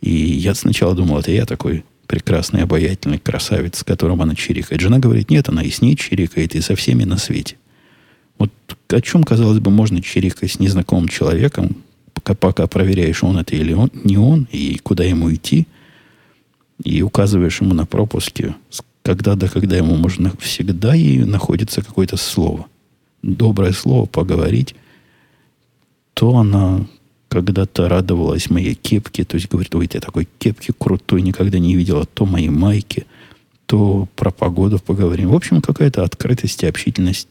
[0.01, 4.81] И я сначала думал, это я такой прекрасный, обаятельный красавец, с которым она чирикает.
[4.81, 7.57] Жена говорит, нет, она и с ней чирикает, и со всеми на свете.
[8.38, 8.51] Вот
[8.88, 11.77] о чем, казалось бы, можно чирикать с незнакомым человеком,
[12.14, 15.66] пока, пока проверяешь, он это или он, не он, и куда ему идти,
[16.83, 18.55] и указываешь ему на пропуске,
[19.03, 22.66] когда до когда ему можно всегда и находится какое-то слово.
[23.23, 24.75] Доброе слово, поговорить,
[26.14, 26.87] то она
[27.37, 32.07] когда-то радовалась моей кепке, то есть говорит, ой, ты такой кепки крутой, никогда не видела,
[32.07, 33.07] то мои майки,
[33.66, 35.29] то про погоду поговорим.
[35.29, 37.29] В общем, какая-то открытость и общительность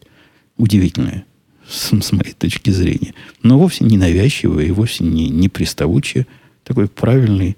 [0.58, 1.26] удивительная
[1.68, 3.16] с, с моей точки зрения.
[3.42, 6.28] Но вовсе не навязчивая и вовсе не, не приставучая.
[6.64, 7.58] Такой правильный,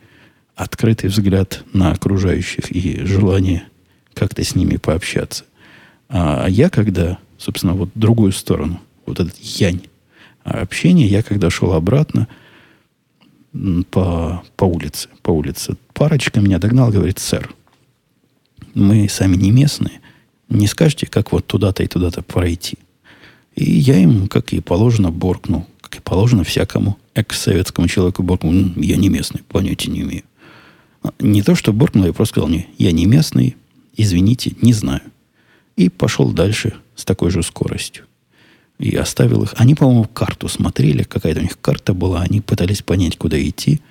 [0.56, 3.64] открытый взгляд на окружающих и желание
[4.14, 5.44] как-то с ними пообщаться.
[6.08, 9.82] А я когда, собственно, вот другую сторону, вот этот янь,
[10.48, 11.06] общения.
[11.06, 12.28] Я когда шел обратно
[13.92, 17.54] по, по улице, по улице, парочка меня догнал, говорит, сэр,
[18.74, 20.02] мы сами не местные,
[20.50, 22.78] не скажете, как вот туда-то и туда-то пройти.
[23.56, 28.98] И я им, как и положено, боркнул, как и положено всякому экс-советскому человеку боркнул, я
[28.98, 30.24] не местный, понятия не имею.
[31.02, 33.58] А, не то, что боркнул, я просто сказал, не, я не местный,
[33.96, 35.02] извините, не знаю.
[35.76, 38.06] И пошел дальше с такой же скоростью
[38.80, 39.54] и оставил их.
[39.58, 43.82] Они, по-моему, карту смотрели, какая-то у них карта была, они пытались понять, куда идти.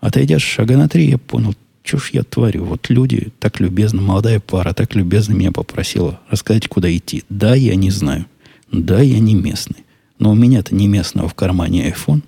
[0.00, 2.64] Отойдя шага на три, я понял, что ж я творю?
[2.64, 7.24] Вот люди так любезно, молодая пара так любезно меня попросила рассказать, куда идти.
[7.28, 8.26] Да, я не знаю.
[8.72, 9.84] Да, я не местный.
[10.18, 12.22] Но у меня-то не местного в кармане iPhone.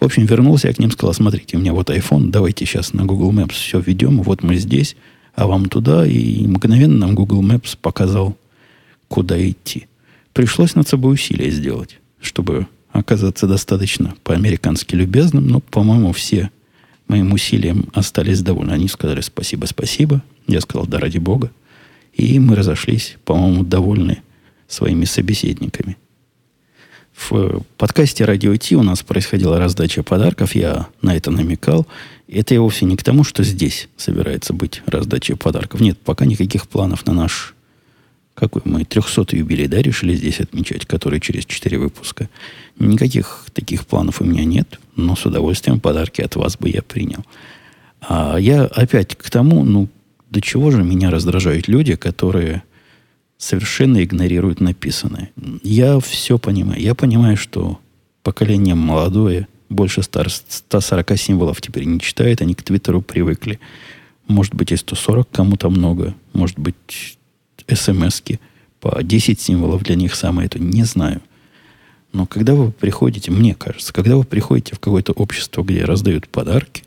[0.00, 3.04] В общем, вернулся я к ним, сказал, смотрите, у меня вот iPhone, давайте сейчас на
[3.04, 4.96] Google Maps все введем, вот мы здесь,
[5.34, 6.06] а вам туда.
[6.06, 8.36] И мгновенно нам Google Maps показал,
[9.08, 9.86] куда идти.
[10.34, 16.50] Пришлось над собой усилия сделать, чтобы оказаться достаточно по-американски любезным, но, по-моему, все
[17.06, 18.72] моим усилиям остались довольны.
[18.72, 20.22] Они сказали спасибо, спасибо.
[20.48, 21.52] Я сказал, да ради бога.
[22.12, 24.22] И мы разошлись, по-моему, довольны
[24.66, 25.96] своими собеседниками.
[27.14, 30.56] В подкасте «Радио Ти» у нас происходила раздача подарков.
[30.56, 31.86] Я на это намекал.
[32.26, 35.80] Это я вовсе не к тому, что здесь собирается быть раздача подарков.
[35.80, 37.53] Нет, пока никаких планов на наш...
[38.34, 38.84] Какой мы?
[38.84, 42.28] 300 юбилей, да, решили здесь отмечать, который через 4 выпуска.
[42.78, 47.24] Никаких таких планов у меня нет, но с удовольствием подарки от вас бы я принял.
[48.00, 49.88] А я опять к тому, ну,
[50.30, 52.64] до чего же меня раздражают люди, которые
[53.38, 55.30] совершенно игнорируют написанное.
[55.62, 56.80] Я все понимаю.
[56.80, 57.78] Я понимаю, что
[58.22, 63.60] поколение молодое, больше 140 символов теперь не читает, они к Твиттеру привыкли.
[64.26, 66.14] Может быть, и 140 кому-то много.
[66.32, 67.18] Может быть,
[67.72, 68.22] смс
[68.80, 70.58] по 10 символов для них самое это.
[70.58, 71.20] Не знаю.
[72.12, 76.84] Но когда вы приходите, мне кажется, когда вы приходите в какое-то общество, где раздают подарки,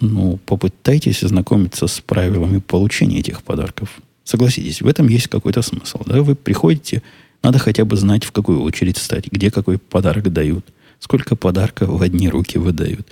[0.00, 4.00] ну, попытайтесь ознакомиться с правилами получения этих подарков.
[4.24, 6.02] Согласитесь, в этом есть какой-то смысл.
[6.06, 6.22] Да?
[6.22, 7.02] Вы приходите,
[7.42, 10.66] надо хотя бы знать, в какую очередь стать, где какой подарок дают,
[10.98, 13.06] сколько подарков в одни руки выдают.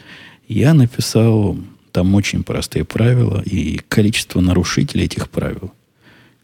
[0.49, 1.57] Я написал
[1.93, 5.73] там очень простые правила и количество нарушителей этих правил,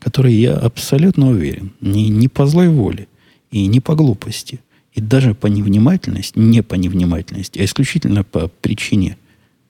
[0.01, 3.07] которые я абсолютно уверен, не, не по злой воле,
[3.53, 4.61] и не по глупости,
[4.93, 9.17] и даже по невнимательности, не по невнимательности, а исключительно по причине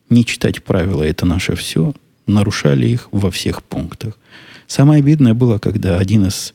[0.09, 1.93] не читать правила «это наше все»,
[2.27, 4.19] нарушали их во всех пунктах.
[4.67, 6.55] Самое обидное было, когда один из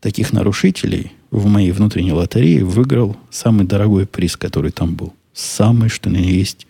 [0.00, 5.14] таких нарушителей в моей внутренней лотерее выиграл самый дорогой приз, который там был.
[5.32, 6.66] Самый, что ни есть,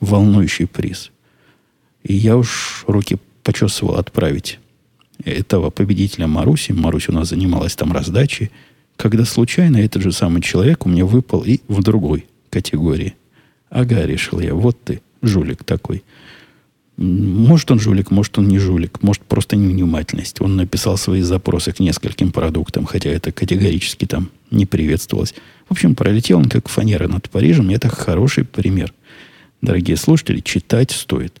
[0.00, 1.10] волнующий приз.
[2.02, 4.58] И я уж руки почесывал отправить
[5.24, 6.72] этого победителя Маруси.
[6.72, 8.50] Марусь у нас занималась там раздачей
[8.96, 13.14] когда случайно этот же самый человек у меня выпал и в другой категории.
[13.70, 16.04] Ага, решил я, вот ты, жулик такой.
[16.96, 20.40] Может, он жулик, может, он не жулик, может, просто невнимательность.
[20.40, 25.34] Он написал свои запросы к нескольким продуктам, хотя это категорически там не приветствовалось.
[25.68, 27.70] В общем, пролетел он как фанера над Парижем.
[27.70, 28.94] Это хороший пример.
[29.60, 31.40] Дорогие слушатели, читать стоит.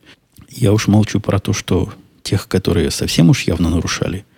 [0.50, 1.92] Я уж молчу про то, что
[2.24, 4.24] тех, которые совсем уж явно нарушали–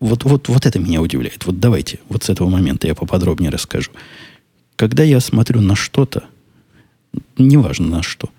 [0.00, 1.44] вот, вот, вот это меня удивляет.
[1.44, 3.90] Вот давайте, вот с этого момента я поподробнее расскажу.
[4.76, 6.24] Когда я смотрю на что-то,
[7.36, 8.30] неважно на что,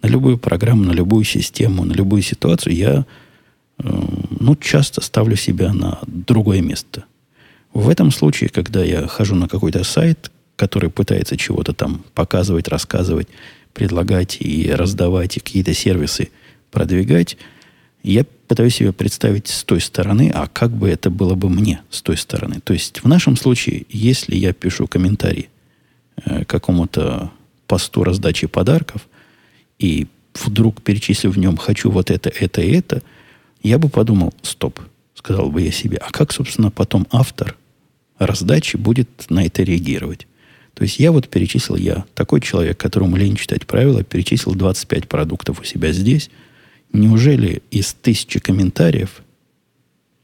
[0.00, 3.04] на любую программу, на любую систему, на любую ситуацию, я
[3.78, 4.04] э,
[4.38, 7.04] ну, часто ставлю себя на другое место.
[7.74, 13.28] В этом случае, когда я хожу на какой-то сайт, который пытается чего-то там показывать, рассказывать,
[13.74, 16.30] предлагать и раздавать, и какие-то сервисы
[16.70, 17.36] продвигать,
[18.02, 22.00] я пытаюсь себе представить с той стороны, а как бы это было бы мне с
[22.00, 22.60] той стороны.
[22.60, 25.48] То есть в нашем случае, если я пишу комментарий
[26.24, 27.30] э, какому-то
[27.66, 29.06] посту раздачи подарков,
[29.78, 33.02] и вдруг перечислю в нем «хочу вот это, это и это»,
[33.62, 34.80] я бы подумал, стоп,
[35.14, 37.56] сказал бы я себе, а как, собственно, потом автор
[38.18, 40.26] раздачи будет на это реагировать?
[40.74, 45.60] То есть я вот перечислил, я такой человек, которому лень читать правила, перечислил 25 продуктов
[45.60, 46.30] у себя здесь–
[46.92, 49.22] Неужели из тысячи комментариев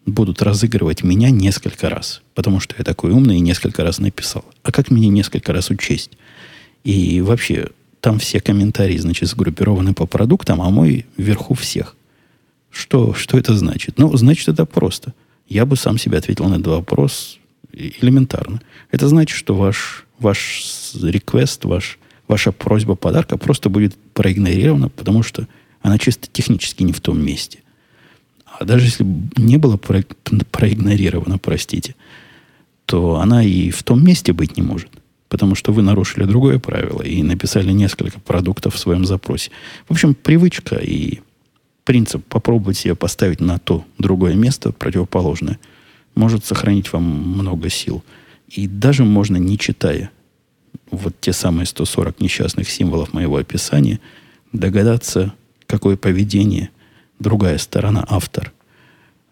[0.07, 2.23] будут разыгрывать меня несколько раз?
[2.35, 4.45] Потому что я такой умный и несколько раз написал.
[4.63, 6.13] А как мне несколько раз учесть?
[6.85, 7.69] И вообще,
[8.01, 11.97] там все комментарии, значит, сгруппированы по продуктам, а мой вверху всех.
[12.71, 13.99] Что, что это значит?
[13.99, 15.15] Ну, значит, это просто.
[15.49, 17.39] Я бы сам себе ответил на этот вопрос
[17.73, 18.61] элементарно.
[18.91, 21.99] Это значит, что ваш, ваш реквест, ваш,
[22.29, 25.47] ваша просьба подарка просто будет проигнорирована, потому что
[25.85, 27.59] она чисто технически не в том месте.
[28.47, 30.03] А даже если не было про,
[30.51, 31.95] проигнорировано, простите,
[32.87, 34.89] то она и в том месте быть не может.
[35.29, 39.51] Потому что вы нарушили другое правило и написали несколько продуктов в своем запросе.
[39.87, 41.21] В общем, привычка и
[41.85, 45.59] принцип попробовать себе поставить на то другое место, противоположное,
[46.15, 48.03] может сохранить вам много сил.
[48.49, 50.11] И даже можно, не читая
[50.91, 54.01] вот те самые 140 несчастных символов моего описания,
[54.53, 55.35] догадаться,
[55.67, 56.71] какое поведение
[57.19, 58.53] другая сторона, автор,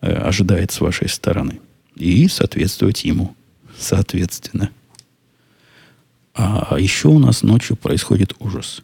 [0.00, 1.60] э, ожидает с вашей стороны.
[1.94, 3.34] И соответствовать ему,
[3.78, 4.70] соответственно.
[6.34, 8.82] А еще у нас ночью происходит ужас.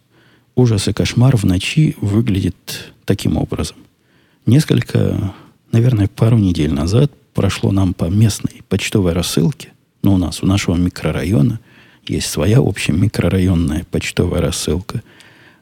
[0.54, 3.78] Ужас и кошмар в ночи выглядит таким образом.
[4.44, 5.34] Несколько,
[5.72, 10.76] наверное, пару недель назад прошло нам по местной почтовой рассылке, но у нас, у нашего
[10.76, 11.60] микрорайона,
[12.06, 15.02] есть своя общая микрорайонная почтовая рассылка,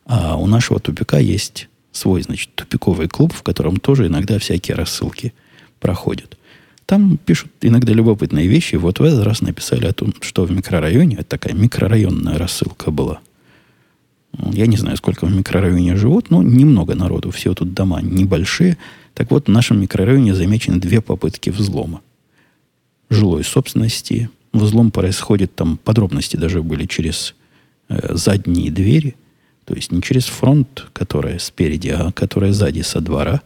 [0.05, 5.33] а у нашего тупика есть свой, значит, тупиковый клуб, в котором тоже иногда всякие рассылки
[5.81, 6.37] проходят.
[6.87, 8.77] Там пишут иногда любопытные вещи.
[8.77, 13.19] Вот в этот раз написали о том, что в микрорайоне, это такая микрорайонная рассылка была.
[14.53, 17.31] Я не знаю, сколько в микрорайоне живут, но немного народу.
[17.31, 18.77] Все тут дома небольшие.
[19.15, 22.03] Так вот, в нашем микрорайоне замечены две попытки взлома.
[23.11, 24.31] Жилой собственности.
[24.53, 27.35] Взлом происходит, там подробности даже были через
[27.89, 29.17] э, задние двери.
[29.67, 33.43] То есть не через фронт, которая спереди, а которая сзади со двора.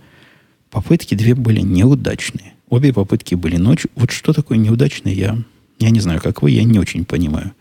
[0.71, 2.53] Попытки две были неудачные.
[2.69, 3.91] Обе попытки были ночью.
[3.97, 5.39] Вот что такое неудачное, я,
[5.81, 7.53] я не знаю, как вы, я не очень понимаю.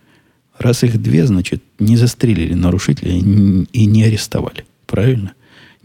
[0.57, 4.65] Раз их две, значит, не застрелили нарушителя и не арестовали.
[4.85, 5.33] Правильно?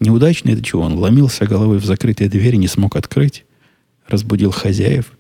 [0.01, 0.83] Неудачно это чего?
[0.83, 3.45] Он ломился головой в закрытые двери, не смог открыть,
[4.09, 5.13] разбудил хозяев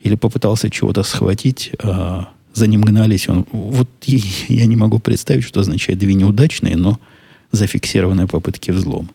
[0.00, 3.28] или попытался чего-то схватить, а за ним гнались.
[3.28, 6.98] Он, вот я не могу представить, что означает две неудачные, но
[7.52, 9.08] зафиксированные попытки взлома.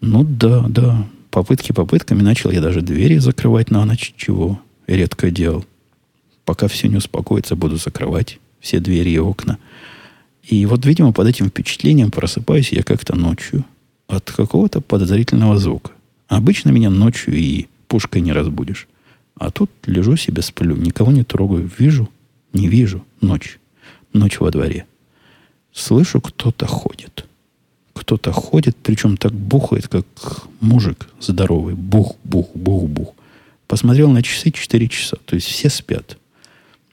[0.00, 2.22] Ну да, да, попытки попытками.
[2.22, 5.64] Начал я даже двери закрывать на ночь, чего редко делал.
[6.44, 9.58] Пока все не успокоится, буду закрывать все двери и окна.
[10.42, 13.64] И вот, видимо, под этим впечатлением просыпаюсь я как-то ночью
[14.08, 15.92] от какого-то подозрительного звука.
[16.28, 18.88] Обычно меня ночью и пушкой не разбудишь.
[19.36, 21.70] А тут лежу себе, сплю, никого не трогаю.
[21.78, 22.08] Вижу,
[22.52, 23.04] не вижу.
[23.20, 23.58] Ночь.
[24.12, 24.86] Ночь во дворе.
[25.72, 27.26] Слышу, кто-то ходит.
[27.92, 30.06] Кто-то ходит, причем так бухает, как
[30.60, 31.74] мужик здоровый.
[31.74, 33.14] Бух, бух, бух, бух.
[33.66, 35.16] Посмотрел на часы 4 часа.
[35.24, 36.18] То есть все спят.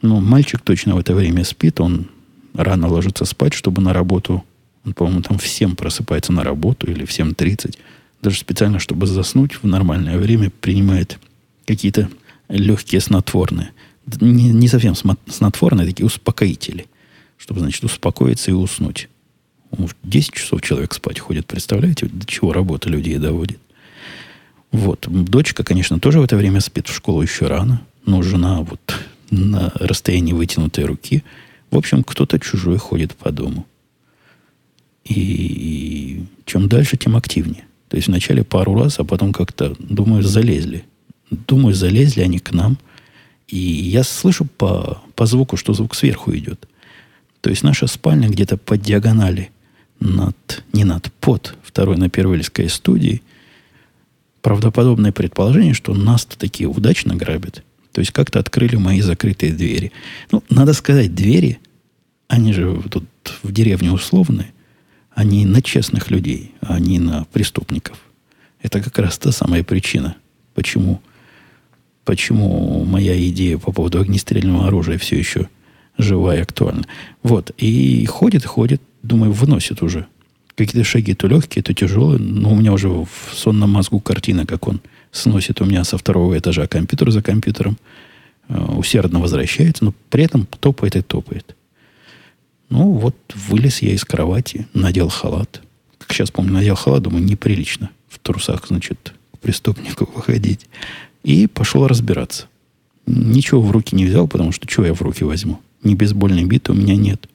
[0.02, 2.08] Ну, мальчик точно в это время спит, он
[2.54, 4.44] рано ложится спать, чтобы на работу,
[4.86, 7.78] он, по-моему, там в 7 просыпается на работу или в 7.30,
[8.22, 11.20] даже специально, чтобы заснуть в нормальное время, принимает
[11.66, 12.10] какие-то
[12.50, 13.72] легкие снотворные.
[14.20, 14.96] Не, не совсем
[15.28, 16.88] снотворные, а такие успокоители,
[17.38, 19.10] чтобы, значит, успокоиться и уснуть.
[20.04, 23.60] 10 часов человек спать ходит, представляете, до чего работа людей доводит.
[24.72, 25.08] Вот.
[25.10, 29.00] Дочка, конечно, тоже в это время спит в школу еще рано, но жена вот
[29.32, 31.24] на расстоянии вытянутой руки.
[31.72, 33.66] В общем, кто-то чужой ходит по дому.
[35.06, 37.66] И чем дальше, тем активнее.
[37.90, 40.86] То есть вначале пару раз, а потом как-то, думаю, залезли.
[41.30, 42.78] Думаю, залезли они к нам.
[43.54, 46.68] И я слышу по, по звуку, что звук сверху идет.
[47.42, 49.52] То есть наша спальня где-то по диагонали
[50.00, 53.22] над, не над, под второй на Первильской студии.
[54.42, 57.64] Правдоподобное предположение, что нас-то такие удачно грабят–
[57.94, 59.92] то есть как-то открыли мои закрытые двери.
[60.32, 61.60] Ну, надо сказать, двери,
[62.28, 63.06] они же тут
[63.44, 64.52] в деревне условные,
[65.12, 67.98] они на честных людей, а не на преступников.
[68.62, 70.16] Это как раз та самая причина,
[70.56, 71.02] почему,
[72.06, 75.50] почему моя идея по поводу огнестрельного оружия все еще
[75.98, 76.84] жива и актуальна.
[77.22, 77.52] Вот.
[77.58, 80.08] И ходит, ходит, думаю, выносит уже.
[80.56, 82.20] Какие-то шаги то легкие, то тяжелые.
[82.20, 86.38] Но у меня уже в сонном мозгу картина, как он сносит у меня со второго
[86.38, 87.78] этажа компьютер за компьютером,
[88.50, 91.56] э, усердно возвращается, но при этом топает и топает.
[92.70, 95.62] Ну, вот вылез я из кровати, надел халат.
[96.00, 100.68] Как сейчас помню, надел халат, думаю, неприлично в трусах, значит, к преступнику выходить.
[101.24, 102.48] И пошел разбираться.
[103.06, 105.60] Ничего в руки не взял, потому что чего я в руки возьму?
[105.84, 107.28] Ни бейсбольной биты у меня нет.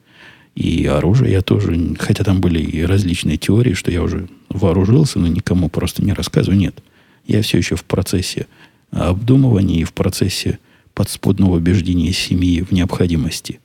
[0.55, 5.29] И оружие я тоже, хотя там были и различные теории, что я уже вооружился, но
[5.29, 6.83] никому просто не рассказываю, нет.
[7.27, 8.47] Я все еще в процессе
[8.91, 10.59] обдумывания и в процессе
[10.95, 13.61] подспудного убеждения семьи в необходимости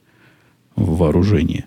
[0.76, 1.66] вооружения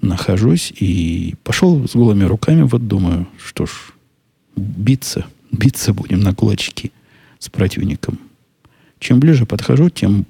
[0.00, 3.70] нахожусь и пошел с голыми руками, вот думаю, что ж,
[4.54, 6.92] биться, биться будем на кулачки
[7.38, 8.18] с противником.
[8.98, 10.26] Чем ближе подхожу, тем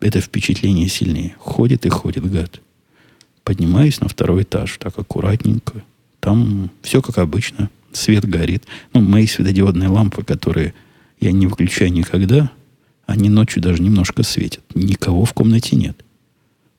[0.00, 1.36] это впечатление сильнее.
[1.38, 2.60] Ходит и ходит, гад.
[3.44, 5.84] Поднимаюсь на второй этаж, так аккуратненько.
[6.20, 8.64] Там все как обычно свет горит.
[8.92, 10.74] Ну, мои светодиодные лампы, которые
[11.20, 12.50] я не выключаю никогда,
[13.06, 14.62] они ночью даже немножко светят.
[14.74, 16.04] Никого в комнате нет.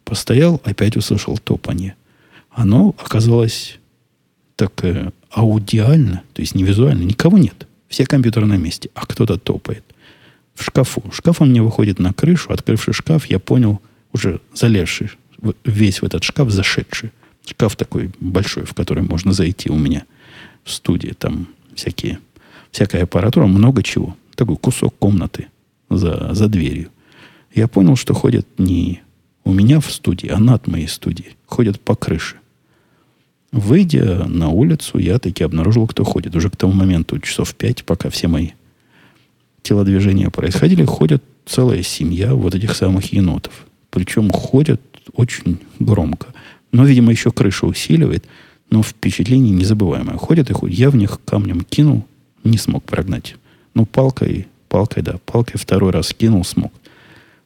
[0.04, 1.96] Постоял, опять услышал топанье.
[2.50, 3.80] Оно оказалось
[4.56, 7.04] так э, аудиально, то есть не визуально.
[7.04, 7.68] Никого нет.
[7.94, 9.84] Все компьютеры на месте, а кто-то топает.
[10.56, 11.04] В шкафу.
[11.14, 12.52] Шкаф он мне выходит на крышу.
[12.52, 13.82] Открывший шкаф, я понял,
[14.12, 15.12] уже залезший
[15.64, 17.12] весь в этот шкаф, зашедший.
[17.46, 20.06] Шкаф такой большой, в который можно зайти у меня
[20.64, 21.10] в студии.
[21.10, 22.18] Там всякие,
[22.72, 24.18] всякая аппаратура, много чего.
[24.34, 25.50] Такой кусок комнаты
[25.92, 26.90] за, за дверью.
[27.54, 29.04] Я понял, что ходят не
[29.44, 31.36] у меня в студии, а над моей студией.
[31.46, 32.38] Ходят по крыше.
[33.54, 36.36] Выйдя на улицу, я таки обнаружил, кто ходит.
[36.36, 38.50] Уже к тому моменту, часов пять, пока все мои
[39.62, 43.68] телодвижения происходили, ходят целая семья вот этих самых енотов.
[43.92, 44.82] Причем ходят
[45.14, 46.34] очень громко.
[46.72, 48.26] Но, видимо, еще крыша усиливает.
[48.72, 50.18] Но впечатление незабываемое.
[50.18, 50.76] Ходят и ходят.
[50.76, 52.08] Я в них камнем кинул,
[52.44, 53.36] не смог прогнать.
[53.76, 56.74] Ну, палкой, палкой, да, палкой второй раз кинул, смог.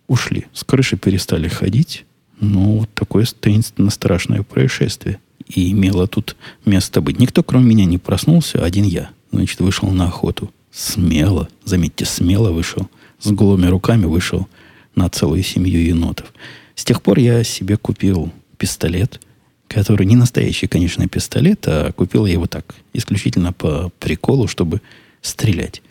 [0.08, 0.46] Ушли.
[0.54, 2.06] С крыши перестали ходить.
[2.40, 5.20] Ну, вот такое таинственно страшное происшествие.
[5.48, 6.36] И имело тут
[6.66, 7.20] место быть.
[7.20, 9.10] Никто, кроме меня, не проснулся, один я.
[9.32, 10.52] Значит, вышел на охоту.
[10.72, 12.90] Смело, заметьте, смело вышел.
[13.20, 14.48] С голыми руками вышел
[14.96, 16.34] на целую семью енотов.
[16.76, 19.20] С тех пор я себе купил пистолет,
[19.68, 24.82] который не настоящий, конечно, пистолет, а купил я его так, исключительно по приколу, чтобы
[25.22, 25.82] стрелять.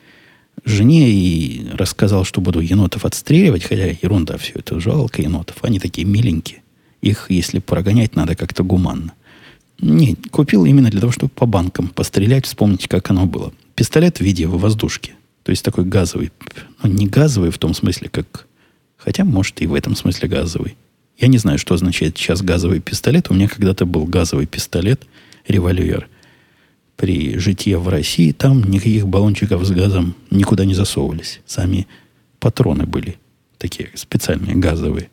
[0.65, 6.07] Жене и рассказал, что буду енотов отстреливать, хотя ерунда все это, жалко енотов, они такие
[6.07, 6.63] миленькие.
[7.03, 9.13] Их, если прогонять, надо как-то гуманно.
[9.81, 13.53] Не, купил именно для того, чтобы по банкам пострелять, вспомнить, как оно было.
[13.75, 15.15] Пистолет в виде воздушки.
[15.43, 16.33] То есть такой газовый.
[16.83, 18.47] Ну, не газовый в том смысле, как...
[18.97, 20.77] Хотя, может, и в этом смысле газовый.
[21.19, 23.31] Я не знаю, что означает сейчас газовый пистолет.
[23.31, 25.07] У меня когда-то был газовый пистолет,
[25.47, 26.09] револьвер.
[26.97, 31.41] При житье в России там никаких баллончиков с газом никуда не засовывались.
[31.47, 31.87] Сами
[32.39, 33.19] патроны были
[33.59, 35.11] такие специальные газовые.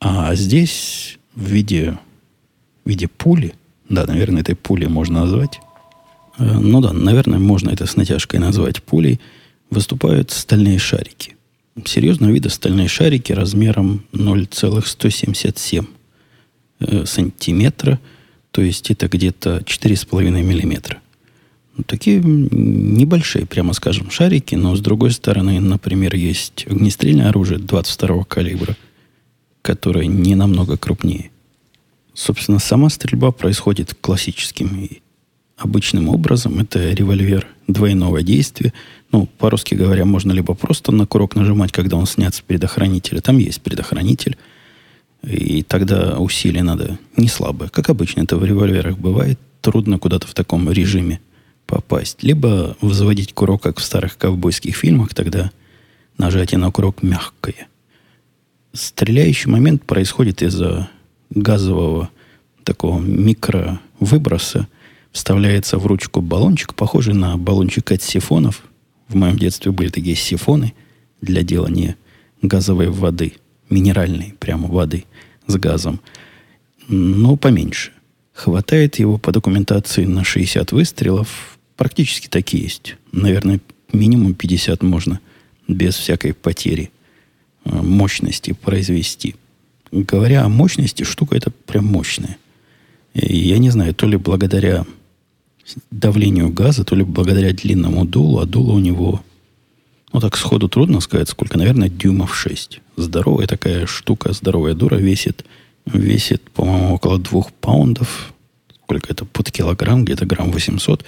[0.00, 1.98] А здесь в виде,
[2.88, 3.54] в виде пули,
[3.88, 5.60] да, наверное, этой пули можно назвать,
[6.38, 9.20] э, ну да, наверное, можно это с натяжкой назвать пулей,
[9.70, 11.36] выступают стальные шарики
[11.86, 15.84] серьезного вида стальные шарики размером 0,177
[16.80, 18.00] э, сантиметра,
[18.50, 20.98] то есть это где-то 4,5 миллиметра.
[21.76, 28.24] Ну, такие небольшие, прямо скажем, шарики, но с другой стороны, например, есть огнестрельное оружие 22
[28.24, 28.76] калибра,
[29.62, 31.30] которое не намного крупнее.
[32.18, 35.02] Собственно, сама стрельба происходит классическим и
[35.56, 36.58] обычным образом.
[36.58, 38.72] Это револьвер двойного действия–
[39.10, 43.20] ну, по-русски говоря, можно либо просто на курок нажимать, когда он снят с предохранителя.
[43.20, 44.36] Там есть предохранитель.
[45.22, 47.70] И тогда усилие надо не слабое.
[47.70, 49.38] Как обычно это в револьверах бывает.
[49.62, 51.20] Трудно куда-то в таком режиме
[51.66, 52.22] попасть.
[52.22, 55.50] Либо взводить курок, как в старых ковбойских фильмах, тогда
[56.18, 57.66] нажатие на курок мягкое.
[58.72, 60.88] Стреляющий момент происходит из-за
[61.30, 62.10] газового
[62.64, 64.68] такого микровыброса.
[65.12, 68.62] Вставляется в ручку баллончик, похожий на баллончик от сифонов,
[69.08, 70.74] в моем детстве были такие сифоны
[71.20, 71.96] для делания
[72.42, 73.34] газовой воды,
[73.70, 75.04] минеральной прямо воды
[75.46, 76.00] с газом,
[76.88, 77.92] но поменьше.
[78.34, 81.58] Хватает его по документации на 60 выстрелов.
[81.76, 82.96] Практически такие есть.
[83.12, 83.60] Наверное,
[83.92, 85.20] минимум 50 можно
[85.66, 86.90] без всякой потери
[87.64, 89.34] э, мощности произвести.
[89.90, 92.36] Говоря о мощности, штука эта прям мощная.
[93.14, 94.84] И я не знаю, то ли благодаря
[95.90, 99.22] давлению газа, то ли благодаря длинному дулу, а дуло у него,
[100.12, 102.80] ну так сходу трудно сказать, сколько, наверное, дюймов 6.
[102.96, 105.44] Здоровая такая штука, здоровая дура весит,
[105.86, 108.32] весит, по-моему, около двух паундов.
[108.84, 111.04] Сколько это под килограмм, где-то грамм 800.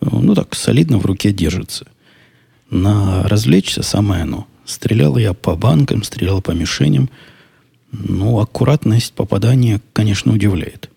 [0.00, 1.86] Ну так, солидно в руке держится.
[2.68, 4.46] На развлечься самое оно.
[4.64, 7.10] Стрелял я по банкам, стрелял по мишеням.
[7.92, 10.88] Ну, аккуратность попадания, конечно, удивляет.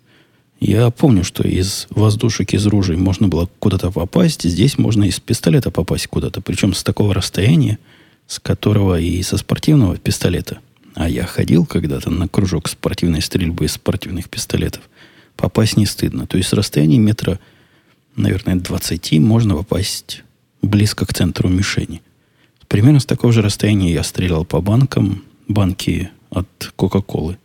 [0.61, 4.43] Я помню, что из воздушек, из ружей можно было куда-то попасть.
[4.43, 6.41] Здесь можно из пистолета попасть куда-то.
[6.41, 7.77] Причем с такого расстояния,
[8.25, 10.59] с которого и со спортивного пистолета.
[10.95, 14.83] А я ходил когда-то на кружок спортивной стрельбы из спортивных пистолетов.
[15.35, 16.25] Попасть не стыдно.
[16.25, 17.39] То есть с расстояния метра,
[18.15, 20.23] наверное, 20 можно попасть
[20.61, 22.01] близко к центру мишени.
[22.69, 27.37] Примерно с такого же расстояния я стрелял по банкам, банки от Кока-Колы.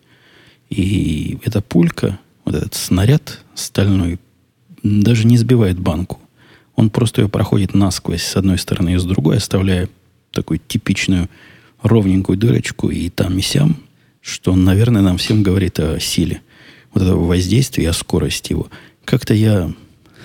[0.68, 4.18] И эта пулька, вот этот снаряд стальной
[4.82, 6.20] даже не сбивает банку.
[6.74, 9.88] Он просто ее проходит насквозь с одной стороны и с другой, оставляя
[10.32, 11.28] такую типичную
[11.82, 13.76] ровненькую дырочку и там и сям,
[14.20, 16.42] что, наверное, нам всем говорит о силе
[16.92, 18.68] вот этого воздействия, о скорости его.
[19.04, 19.72] Как-то я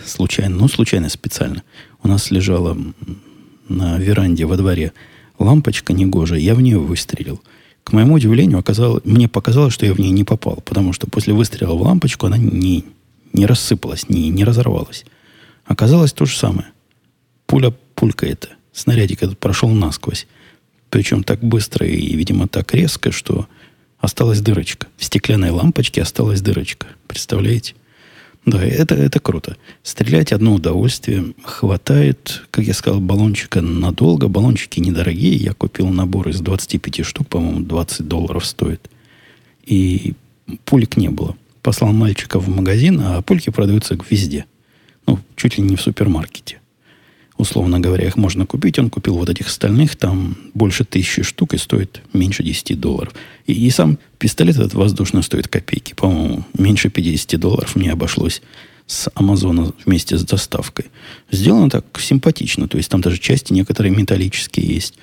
[0.06, 1.64] случайно, ну, случайно специально,
[2.04, 2.78] у нас лежала
[3.68, 4.94] на веранде во дворе
[5.40, 7.42] лампочка негожая, я в нее выстрелил–
[7.86, 11.36] к моему удивлению, оказалось, мне показалось, что я в нее не попал, потому что после
[11.36, 12.84] выстрела в лампочку она не,
[13.32, 15.06] не рассыпалась, не, не разорвалась.
[15.66, 16.68] Оказалось то же самое.
[17.46, 20.26] Пуля, пулька это, снарядик этот прошел насквозь.
[20.90, 23.48] Причем так быстро и, видимо, так резко, что
[24.00, 24.88] осталась дырочка.
[24.98, 26.88] В стеклянной лампочке осталась дырочка.
[27.06, 27.76] Представляете?
[28.46, 29.58] Да, это, это круто.
[29.82, 31.34] Стрелять одно удовольствие.
[31.44, 34.28] Хватает, как я сказал, баллончика надолго.
[34.28, 35.36] Баллончики недорогие.
[35.36, 38.88] Я купил набор из 25 штук, по-моему, 20 долларов стоит.
[39.66, 40.14] И
[40.64, 41.36] пулек не было.
[41.64, 44.46] послал мальчика в магазин, а пульки продаются везде.
[45.08, 46.60] Ну, чуть ли не в супермаркете.
[47.38, 48.80] Условно говоря, их можно купить.
[48.80, 53.14] Он купил вот этих стальных, там больше тысячи штук и стоит меньше 10 долларов.
[53.46, 55.94] И, и сам пистолет этот воздушно стоит копейки.
[55.94, 58.42] По-моему, меньше 50 долларов мне обошлось
[58.88, 60.86] с Амазона вместе с доставкой.
[61.30, 62.70] Сделано так симпатично.
[62.70, 64.96] То есть там даже части некоторые металлические есть.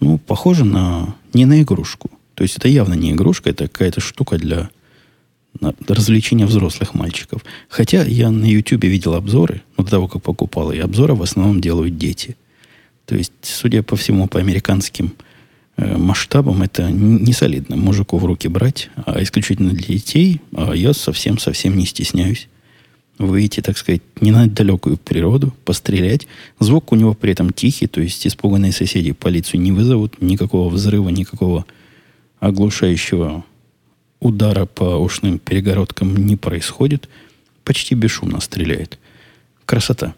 [0.00, 1.14] Ну, похоже на...
[1.32, 2.10] не на игрушку.
[2.34, 4.70] То есть это явно не игрушка, это какая-то штука для
[5.60, 7.44] развлечения взрослых мальчиков.
[7.68, 11.60] Хотя я на YouTube видел обзоры, ну, до того, как покупал, и обзоры в основном
[11.60, 12.36] делают дети.
[13.06, 15.12] То есть, судя по всему, по американским
[15.76, 20.40] э, масштабам, это не солидно мужику в руки брать, а исключительно для детей.
[20.54, 22.48] А я совсем-совсем не стесняюсь
[23.18, 26.26] выйти, так сказать, не на далекую природу, пострелять.
[26.58, 31.10] Звук у него при этом тихий, то есть испуганные соседи полицию не вызовут, никакого взрыва,
[31.10, 31.66] никакого
[32.38, 33.44] оглушающего
[34.20, 37.08] удара по ушным перегородкам не происходит.
[37.64, 38.98] Почти бесшумно стреляет.
[39.64, 40.14] Красота.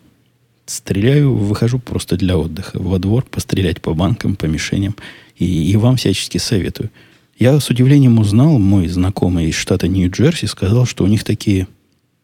[0.66, 2.78] Стреляю, выхожу просто для отдыха.
[2.78, 4.96] Во двор пострелять по банкам, по мишеням.
[5.36, 6.90] И, и вам всячески советую.
[7.38, 11.66] Я с удивлением узнал, мой знакомый из штата Нью-Джерси сказал, что у них такие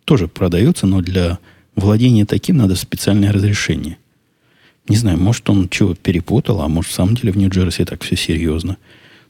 [0.04, 1.38] тоже продаются, но для
[1.74, 3.98] владения таким надо специальное разрешение.
[4.88, 8.16] Не знаю, может, он чего перепутал, а может, в самом деле в Нью-Джерси так все
[8.16, 8.76] серьезно.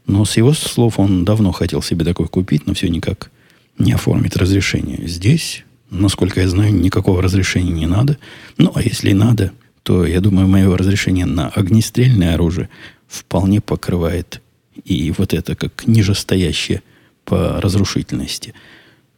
[0.08, 3.30] Но с его слов он давно хотел себе такой купить, но все никак
[3.78, 5.06] не оформит разрешение.
[5.06, 8.16] Здесь, насколько я знаю, никакого разрешения не надо.
[8.56, 9.52] Ну, а если надо,
[9.82, 12.70] то, я думаю, мое разрешение на огнестрельное оружие
[13.06, 14.40] вполне покрывает
[14.82, 16.82] и вот это как нижестоящее
[17.26, 18.54] по разрушительности.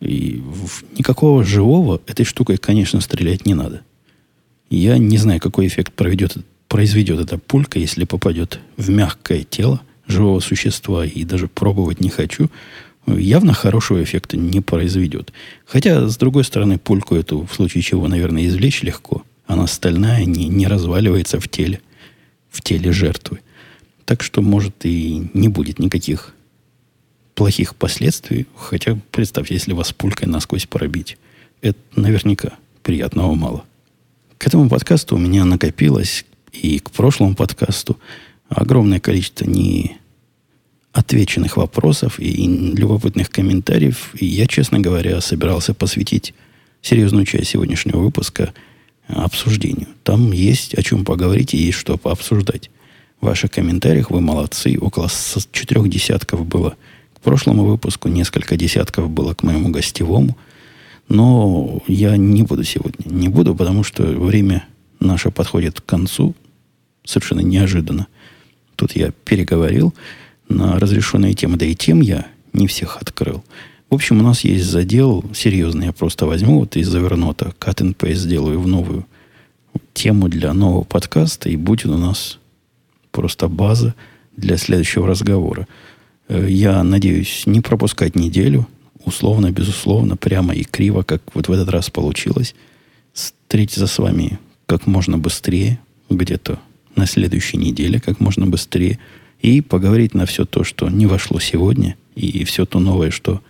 [0.01, 0.43] И
[0.99, 3.83] никакого живого этой штукой, конечно, стрелять не надо.
[4.71, 9.81] Я не знаю, какой эффект проведет, произведет эта пулька, если попадет в мягкое тело
[10.11, 12.51] живого существа и даже пробовать не хочу,
[13.07, 15.33] явно хорошего эффекта не произведет.
[15.65, 19.23] Хотя, с другой стороны, пульку эту, в случае чего, наверное, извлечь легко.
[19.47, 21.81] Она стальная, не, не разваливается в теле,
[22.51, 23.41] в теле жертвы.
[24.05, 26.35] Так что, может, и не будет никаких
[27.35, 28.47] плохих последствий.
[28.57, 31.17] Хотя, представьте, если вас пулькой насквозь пробить.
[31.63, 32.53] Это наверняка
[32.83, 33.65] приятного мало.
[34.39, 37.99] К этому подкасту у меня накопилось и к прошлому подкасту
[38.49, 40.00] огромное количество не
[40.93, 44.11] отвеченных вопросов и любопытных комментариев.
[44.15, 46.35] И я, честно говоря, собирался посвятить
[46.83, 48.53] серьезную часть сегодняшнего выпуска
[49.07, 49.89] обсуждению.
[50.03, 52.71] Там есть о чем поговорить и есть что пообсуждать.
[53.21, 54.79] В ваших комментариях вы молодцы.
[54.81, 55.09] Около
[55.53, 56.77] четырех десятков было
[57.15, 60.37] к прошлому выпуску, несколько десятков было к моему гостевому.
[61.09, 63.05] Но я не буду сегодня.
[63.05, 64.65] Не буду, потому что время
[65.01, 66.35] наше подходит к концу
[67.05, 68.07] совершенно неожиданно.
[68.77, 69.93] Тут я переговорил
[70.51, 73.43] на разрешенные темы, да и тем я не всех открыл.
[73.89, 75.87] В общем, у нас есть задел серьезный.
[75.87, 79.07] Я просто возьму вот из завернота cut and paste сделаю в новую
[79.95, 82.39] тему для нового подкаста, и будет у нас
[83.11, 83.95] просто база
[84.37, 85.67] для следующего разговора.
[86.29, 88.69] Э, я надеюсь не пропускать неделю,
[89.05, 92.55] условно, безусловно, прямо и криво, как вот в этот раз получилось.
[93.13, 96.61] Встретиться с вами как можно быстрее, где-то
[96.95, 98.99] на следующей неделе, как можно быстрее–
[99.41, 103.41] и поговорить на все то, что не вошло сегодня, и все то новое, что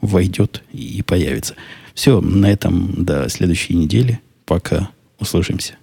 [0.00, 1.54] войдет и появится.
[1.94, 4.20] Все, на этом до следующей недели.
[4.44, 4.90] Пока.
[5.18, 5.76] Услышимся.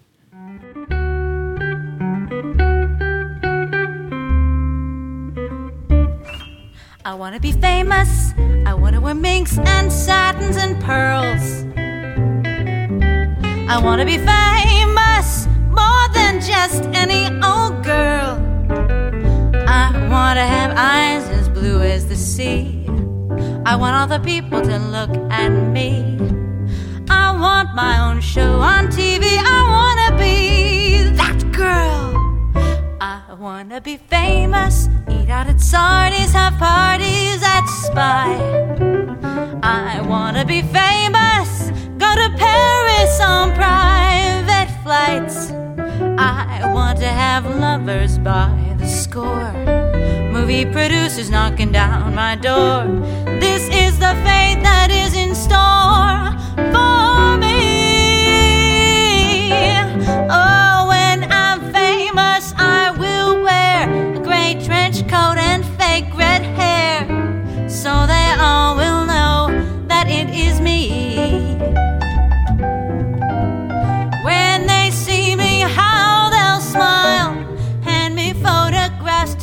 [7.05, 8.33] I wanna be famous.
[8.67, 11.65] I wanna wear minks and satins and pearls.
[13.67, 18.28] I wanna be famous more than just any old girl.
[20.09, 22.83] I want to have eyes as blue as the sea.
[23.63, 26.17] I want all the people to look at me.
[27.07, 29.21] I want my own show on TV.
[29.37, 32.15] I want to be that girl.
[32.99, 34.89] I want to be famous.
[35.11, 38.33] Eat out at Sardi's, have parties at Spy.
[39.61, 41.69] I want to be famous.
[41.99, 45.68] Go to Paris on private flights.
[46.21, 49.53] I want to have lovers by the score.
[50.33, 52.83] Movie producers knocking down my door.
[53.39, 56.35] This is the fate that is in store
[56.73, 58.67] for me.
[60.29, 65.63] Oh, when I'm famous, I will wear a gray trench coat and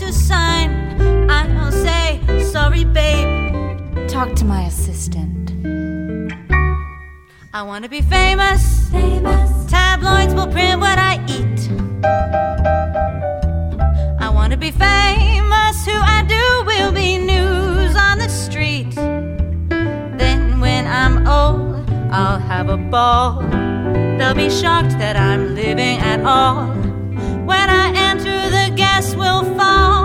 [0.06, 0.70] to sign.
[1.28, 2.20] I'll say,
[2.52, 4.08] sorry, babe.
[4.08, 5.52] Talk to my assistant.
[7.52, 8.88] I want to be famous.
[8.90, 9.50] famous.
[9.66, 11.60] Tabloids will print what I eat.
[14.20, 15.74] I want to be famous.
[15.86, 18.94] Who I do will be news on the street.
[20.20, 23.42] Then when I'm old, I'll have a ball.
[24.18, 26.68] They'll be shocked that I'm living at all.
[27.50, 29.95] When I enter, the guests will fall.